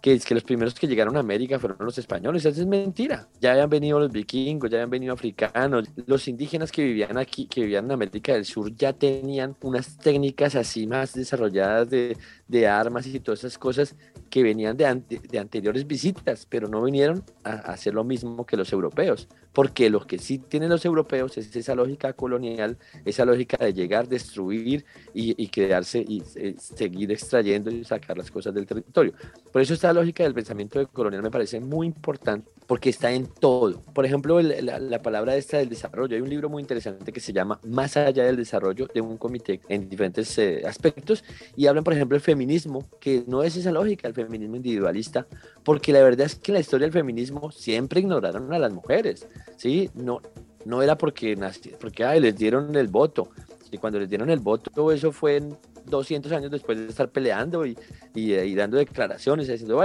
[0.06, 2.46] que, que los primeros que llegaron a América fueron los españoles.
[2.46, 3.28] Eso es mentira.
[3.42, 5.90] Ya habían venido los vikingos, ya habían venido africanos.
[6.06, 10.54] Los indígenas que vivían aquí, que vivían en América del Sur, ya tenían unas técnicas
[10.56, 12.16] así más desarrolladas de,
[12.48, 13.96] de armas y todas esas cosas
[14.36, 18.74] que venían de, de anteriores visitas, pero no vinieron a, hacer lo mismo que los
[18.74, 19.30] europeos.
[19.54, 24.10] Porque lo que sí tienen los europeos es esa lógica colonial, esa lógica de llegar,
[24.10, 24.84] destruir
[25.14, 29.14] y, y quedarse y eh, seguir extrayendo y sacar las cosas del territorio.
[29.54, 33.82] Por eso está lógica del pensamiento colonial me parece muy importante porque está en todo.
[33.94, 36.16] Por ejemplo, la, palabra esta del desarrollo.
[36.16, 39.62] Hay un libro muy interesante que se llama Más allá del desarrollo de un comité
[39.70, 41.24] en diferentes eh, aspectos
[41.56, 45.28] y hablan, por ejemplo, del feminismo, que no es esa lógica, el feminismo individualista,
[45.64, 49.28] porque la verdad es que en la historia del feminismo siempre ignoraron a las mujeres,
[49.58, 49.90] ¿sí?
[49.94, 50.22] No,
[50.66, 51.38] no era porque,
[51.80, 53.30] porque ay, les dieron el voto.
[53.72, 55.42] Y cuando les dieron el voto, eso fue
[55.86, 57.78] 200 años después de estar peleando y,
[58.14, 59.82] y, dando declaraciones, diciendo,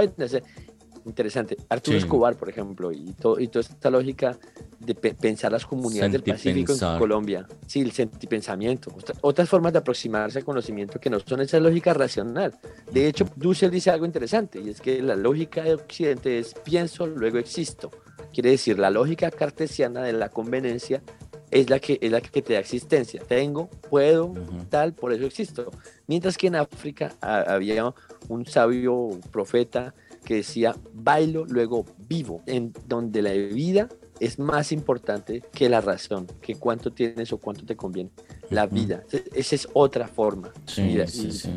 [1.05, 1.57] interesante.
[1.69, 4.37] Arturo Escobar, por ejemplo, y, todo, y toda esta lógica
[4.79, 7.47] de pensar las comunidades del Pacífico en Colombia.
[7.67, 8.93] Sí, el sentipensamiento.
[9.21, 12.53] otras formas de aproximarse al conocimiento que no son esa lógica racional.
[12.91, 17.05] De hecho, Dussel dice algo interesante, y es que la lógica de Occidente es pienso,
[17.07, 17.91] luego existo.
[18.33, 21.01] Quiere decir, la lógica cartesiana de la conveniencia
[21.51, 23.21] es la que, es la que te da existencia.
[23.27, 24.33] Tengo, puedo,
[24.69, 25.69] tal, por eso existo.
[26.07, 27.93] Mientras que en África había
[28.29, 29.93] un sabio profeta
[30.23, 36.27] que decía, bailo, luego vivo, en donde la vida es más importante que la razón,
[36.41, 38.11] que cuánto tienes o cuánto te conviene.
[38.51, 39.03] La vida,
[39.33, 40.51] esa es otra forma.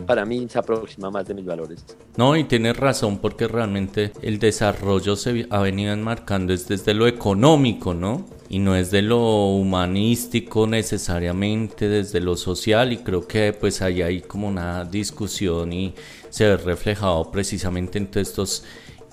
[0.07, 1.85] Para mí se aproxima más de mis valores.
[2.17, 7.93] No, y tienes razón, porque realmente el desarrollo se ha venido enmarcando desde lo económico,
[7.93, 8.25] ¿no?
[8.49, 14.01] y no es de lo humanístico necesariamente, desde lo social y creo que pues ahí
[14.01, 15.95] hay como una discusión y
[16.35, 18.65] se ve reflejado precisamente en todos estos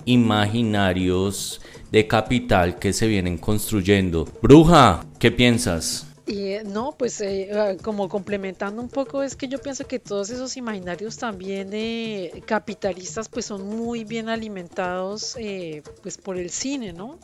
[0.06, 1.60] imaginarios
[1.92, 4.26] de capital que se vienen construyendo.
[4.42, 6.04] Bruja, ¿qué piensas?
[6.26, 10.00] Y eh, no, pues eh, ah, como complementando un poco es que yo pienso que
[10.00, 15.36] todos esos imaginarios también eh, capitalistas pues son muy bien alimentados
[16.02, 17.20] pues por el cine, ¿no?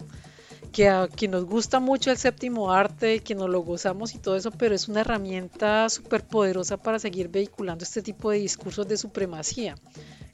[0.72, 4.36] Que a quien nos gusta mucho el séptimo arte, que nos lo gozamos y todo
[4.36, 8.96] eso, pero es una herramienta súper poderosa para seguir vehiculando este tipo de discursos de
[8.96, 9.74] supremacía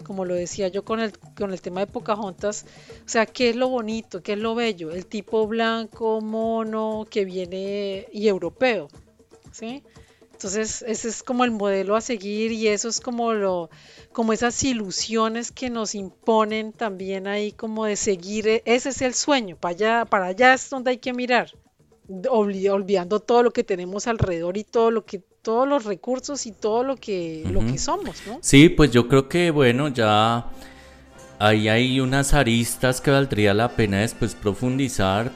[0.04, 2.66] como lo decía yo con el, con el tema de Pocahontas,
[3.04, 4.22] o sea, ¿qué es lo bonito?
[4.22, 4.92] ¿Qué es lo bello?
[4.92, 8.88] El tipo blanco, mono, que viene y europeo,
[9.50, 9.82] ¿sí?
[10.44, 13.70] Entonces, ese es como el modelo a seguir y eso es como lo,
[14.12, 19.14] como esas ilusiones que nos imponen también ahí como de seguir, e, ese es el
[19.14, 21.50] sueño, para allá, para allá es donde hay que mirar,
[22.28, 26.84] olvidando todo lo que tenemos alrededor y todo lo que todos los recursos y todo
[26.84, 28.36] lo que, lo que somos, ¿no?
[28.42, 30.50] Sí, pues yo creo que, bueno, ya
[31.38, 35.32] ahí hay unas aristas que valdría la pena después profundizar,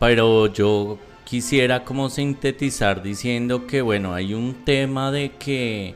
[0.00, 5.94] pero yo quisiera como sintetizar diciendo que, bueno, hay un tema de que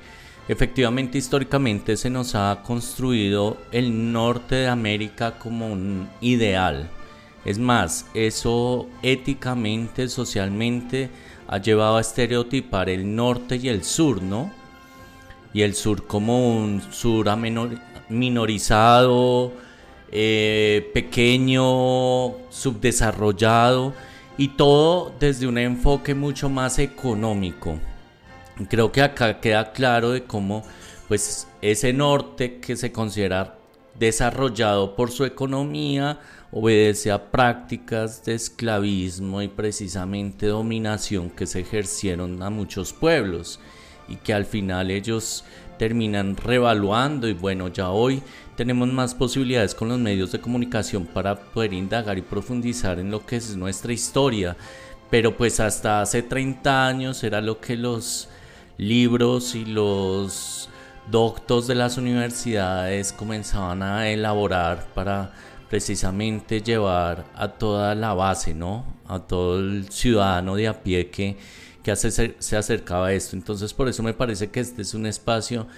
[0.49, 6.89] efectivamente históricamente se nos ha construido el norte de América como un ideal.
[7.45, 11.11] Es más, eso éticamente, socialmente,
[11.47, 14.51] ha llevado a estereotipar el norte y el sur, ¿no?
[15.55, 17.27] Y el sur como un sur
[18.09, 19.53] minorizado,
[20.11, 23.95] eh, pequeño, subdesarrollado
[24.39, 27.79] y todo desde un enfoque mucho más económico.
[28.71, 30.63] Creo que acá queda claro de cómo
[31.09, 33.59] pues ese norte que se considera
[33.99, 36.21] desarrollado por su economía,
[36.53, 43.59] obedece a prácticas de esclavismo y precisamente dominación que se ejercieron a muchos pueblos
[44.07, 45.45] y que al final ellos
[45.79, 48.23] terminan revaluando y bueno, ya hoy
[48.59, 53.25] tenemos más posibilidades con los medios de comunicación para poder indagar y profundizar en lo
[53.25, 54.57] que es nuestra historia,
[55.11, 58.29] pero pues hasta hace 30 años era lo que los
[58.77, 60.69] libros y los
[61.09, 65.31] doctos de las universidades comenzaban a elaborar para
[65.71, 68.85] precisamente llevar a toda la base, ¿no?
[69.07, 71.37] A todo el ciudadano de a pie que,
[71.81, 73.37] que se acercaba a esto.
[73.37, 75.69] Entonces por eso me parece que este es un espacio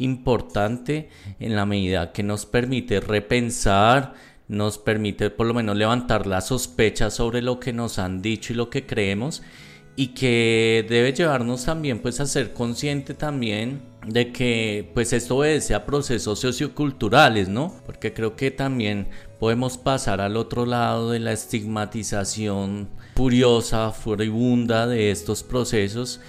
[0.00, 4.14] importante en la medida que nos permite repensar,
[4.48, 8.56] nos permite por lo menos levantar la sospecha sobre lo que nos han dicho y
[8.56, 9.42] lo que creemos
[9.96, 15.74] y que debe llevarnos también pues a ser consciente también de que pues esto obedece
[15.74, 17.74] a procesos socioculturales, ¿no?
[17.84, 25.10] Porque creo que también podemos pasar al otro lado de la estigmatización furiosa, furibunda de
[25.10, 26.20] estos procesos,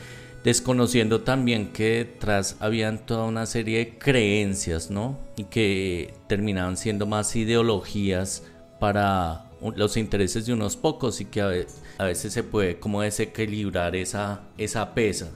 [0.44, 5.20] desconociendo también que detrás habían toda una serie de creencias, ¿no?
[5.38, 8.44] Y que terminaban siendo más ideologías
[8.80, 14.42] para los intereses de unos pocos y que a veces se puede como desequilibrar esa,
[14.58, 15.30] esa pesa.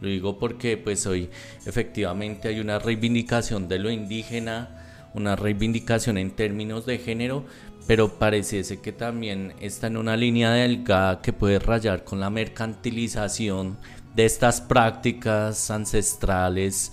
[0.00, 1.30] Lo digo porque pues hoy
[1.66, 7.44] efectivamente hay una reivindicación de lo indígena, una reivindicación en términos de género,
[7.86, 13.78] pero pareciese que también está en una línea delgada que puede rayar con la mercantilización
[14.16, 16.92] de estas prácticas ancestrales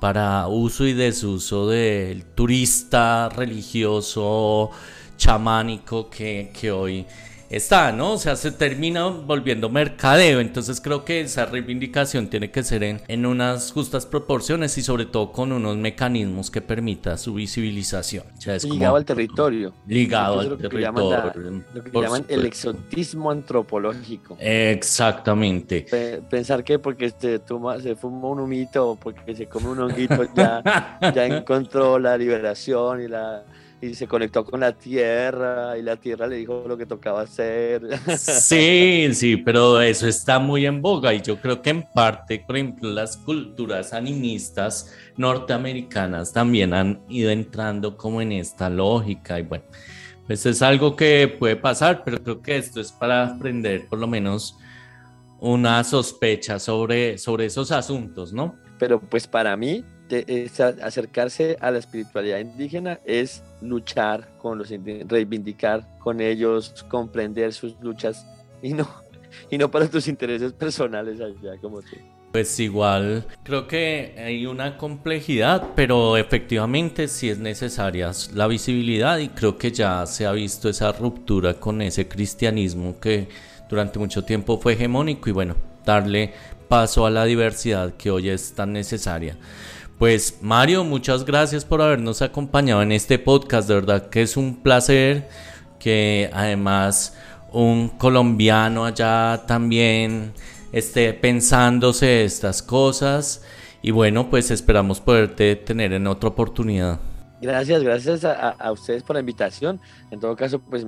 [0.00, 4.70] para uso y desuso del turista religioso
[5.16, 7.06] chamánico que, que hoy
[7.50, 8.12] está, ¿no?
[8.12, 10.40] O sea, se termina volviendo mercadeo.
[10.40, 15.32] Entonces creo que esa reivindicación tiene que ser en, unas justas proporciones y sobre todo
[15.32, 18.24] con unos mecanismos que permita su visibilización.
[18.64, 19.72] ligado al territorio.
[19.86, 21.64] Ligado al territorio.
[21.74, 24.36] lo que llaman el exotismo antropológico.
[24.40, 25.86] Exactamente.
[26.28, 30.24] pensar que porque se, toma, se fuma un humito o porque se come un honguito
[30.34, 33.44] ya, ya encontró la liberación y la
[33.80, 37.82] y se conectó con la tierra y la tierra le dijo lo que tocaba hacer.
[38.16, 42.56] Sí, sí, pero eso está muy en boga y yo creo que en parte, por
[42.56, 49.64] ejemplo, las culturas animistas norteamericanas también han ido entrando como en esta lógica y bueno,
[50.26, 54.06] pues es algo que puede pasar, pero creo que esto es para aprender por lo
[54.06, 54.56] menos
[55.38, 58.56] una sospecha sobre, sobre esos asuntos, ¿no?
[58.78, 59.84] Pero pues para mí
[60.82, 67.78] acercarse a la espiritualidad indígena es luchar con los indígenas, reivindicar con ellos, comprender sus
[67.80, 68.26] luchas
[68.62, 68.88] y no,
[69.50, 71.96] y no para tus intereses personales allá como tú.
[72.32, 79.28] Pues igual, creo que hay una complejidad, pero efectivamente sí es necesaria la visibilidad y
[79.28, 83.28] creo que ya se ha visto esa ruptura con ese cristianismo que
[83.70, 86.34] durante mucho tiempo fue hegemónico y bueno, darle
[86.68, 89.38] paso a la diversidad que hoy es tan necesaria.
[89.98, 93.66] Pues Mario, muchas gracias por habernos acompañado en este podcast.
[93.66, 95.26] De verdad que es un placer
[95.78, 97.16] que además
[97.50, 100.34] un colombiano allá también
[100.72, 103.42] esté pensándose estas cosas.
[103.80, 107.00] Y bueno, pues esperamos poderte tener en otra oportunidad.
[107.40, 109.80] Gracias, gracias a, ustedes por la invitación.
[110.10, 110.86] En todo caso, pues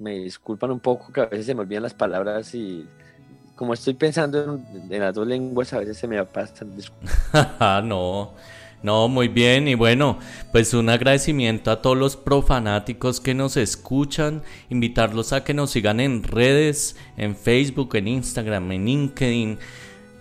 [0.00, 2.88] me disculpan un poco que a veces se me olvidan las palabras y
[3.60, 4.58] como estoy pensando
[4.88, 6.64] en, las dos lenguas, a veces se me pasa.
[7.84, 8.32] no,
[8.82, 9.68] no, muy bien.
[9.68, 10.18] Y bueno,
[10.50, 14.42] pues un agradecimiento a todos los profanáticos que nos escuchan.
[14.70, 19.58] Invitarlos a que nos sigan en redes, en Facebook, en Instagram, en LinkedIn.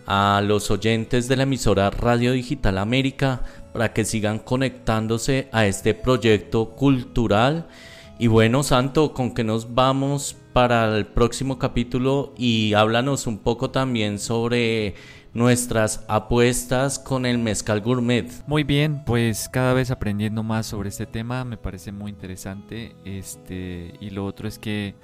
[0.06, 5.94] A los oyentes de la emisora Radio Digital América para que sigan conectándose a este
[5.94, 7.70] proyecto cultural.
[8.18, 12.34] Y bueno, Santo, ¿con qué nos vamos para el próximo capítulo?
[12.38, 14.96] Y háblanos un poco también sobre
[15.34, 18.32] nuestras apuestas con el mezcal gourmet.
[18.48, 22.96] Muy bien, pues cada vez aprendiendo más sobre este tema, me parece muy interesante.
[23.06, 24.96] Este, y lo otro es que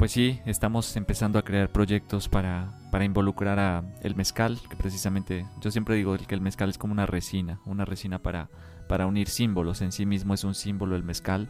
[0.00, 5.44] pues sí, estamos empezando a crear proyectos para, para involucrar a el mezcal, que precisamente
[5.60, 8.48] yo siempre digo que el mezcal es como una resina, una resina para,
[8.88, 11.48] para unir símbolos, en sí mismo es un símbolo el mezcal.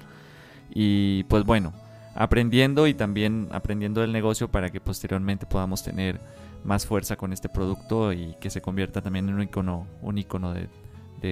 [0.74, 1.72] Y pues bueno,
[2.14, 6.20] aprendiendo y también aprendiendo del negocio para que posteriormente podamos tener
[6.64, 10.52] más fuerza con este producto y que se convierta también en un icono, un icono
[10.52, 10.68] de,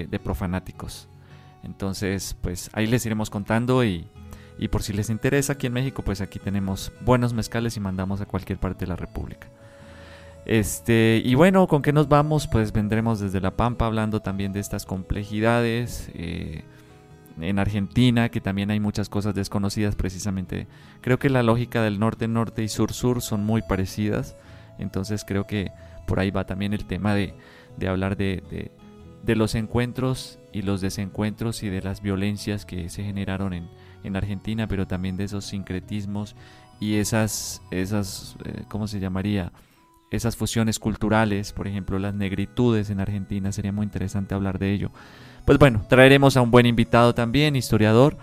[0.06, 1.08] de profanáticos.
[1.64, 4.06] Entonces, pues ahí les iremos contando y,
[4.58, 8.20] y por si les interesa aquí en México, pues aquí tenemos buenos mezcales y mandamos
[8.20, 9.48] a cualquier parte de la República.
[10.46, 12.46] Este, y bueno, ¿con qué nos vamos?
[12.46, 16.10] Pues vendremos desde La Pampa hablando también de estas complejidades.
[16.14, 16.62] Eh,
[17.40, 20.66] en Argentina, que también hay muchas cosas desconocidas precisamente.
[21.00, 24.36] Creo que la lógica del norte-norte y sur-sur son muy parecidas.
[24.78, 25.70] Entonces creo que
[26.06, 27.34] por ahí va también el tema de,
[27.76, 28.70] de hablar de, de,
[29.22, 33.68] de, los encuentros y los desencuentros y de las violencias que se generaron en,
[34.04, 36.36] en Argentina, pero también de esos sincretismos
[36.80, 39.52] y esas, esas eh, ¿cómo se llamaría?
[40.10, 44.90] Esas fusiones culturales, por ejemplo, las negritudes en Argentina, sería muy interesante hablar de ello.
[45.48, 48.18] Pues bueno, traeremos a un buen invitado también, historiador.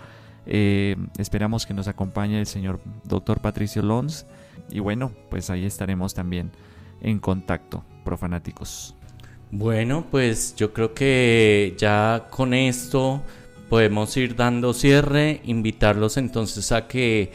[0.46, 4.26] Eh, esperamos que nos acompañe el señor doctor Patricio Lons.
[4.70, 6.52] Y bueno, pues ahí estaremos también
[7.00, 8.94] en contacto, profanáticos.
[9.50, 13.24] Bueno, pues yo creo que ya con esto
[13.68, 17.32] podemos ir dando cierre, invitarlos entonces a que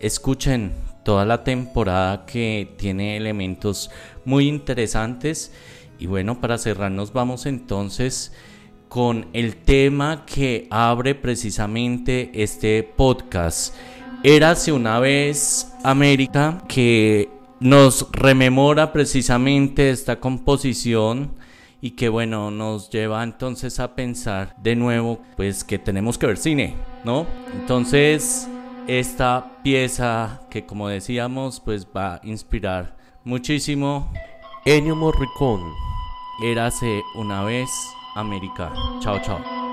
[0.00, 0.72] escuchen
[1.02, 3.90] toda la temporada que tiene elementos
[4.26, 5.50] muy interesantes.
[5.98, 8.32] Y bueno, para cerrarnos vamos entonces
[8.90, 13.72] con el tema que abre precisamente este podcast.
[14.24, 17.30] Érase una vez América que
[17.60, 21.30] nos rememora precisamente esta composición
[21.80, 26.36] y que bueno, nos lleva entonces a pensar de nuevo pues que tenemos que ver
[26.36, 26.74] cine,
[27.04, 27.28] ¿no?
[27.54, 28.48] Entonces
[28.88, 34.12] esta pieza que como decíamos pues va a inspirar muchísimo
[34.64, 35.70] Ennio Morricone,
[36.42, 37.70] Érase una vez
[38.14, 38.72] América.
[39.00, 39.69] Chao, chao.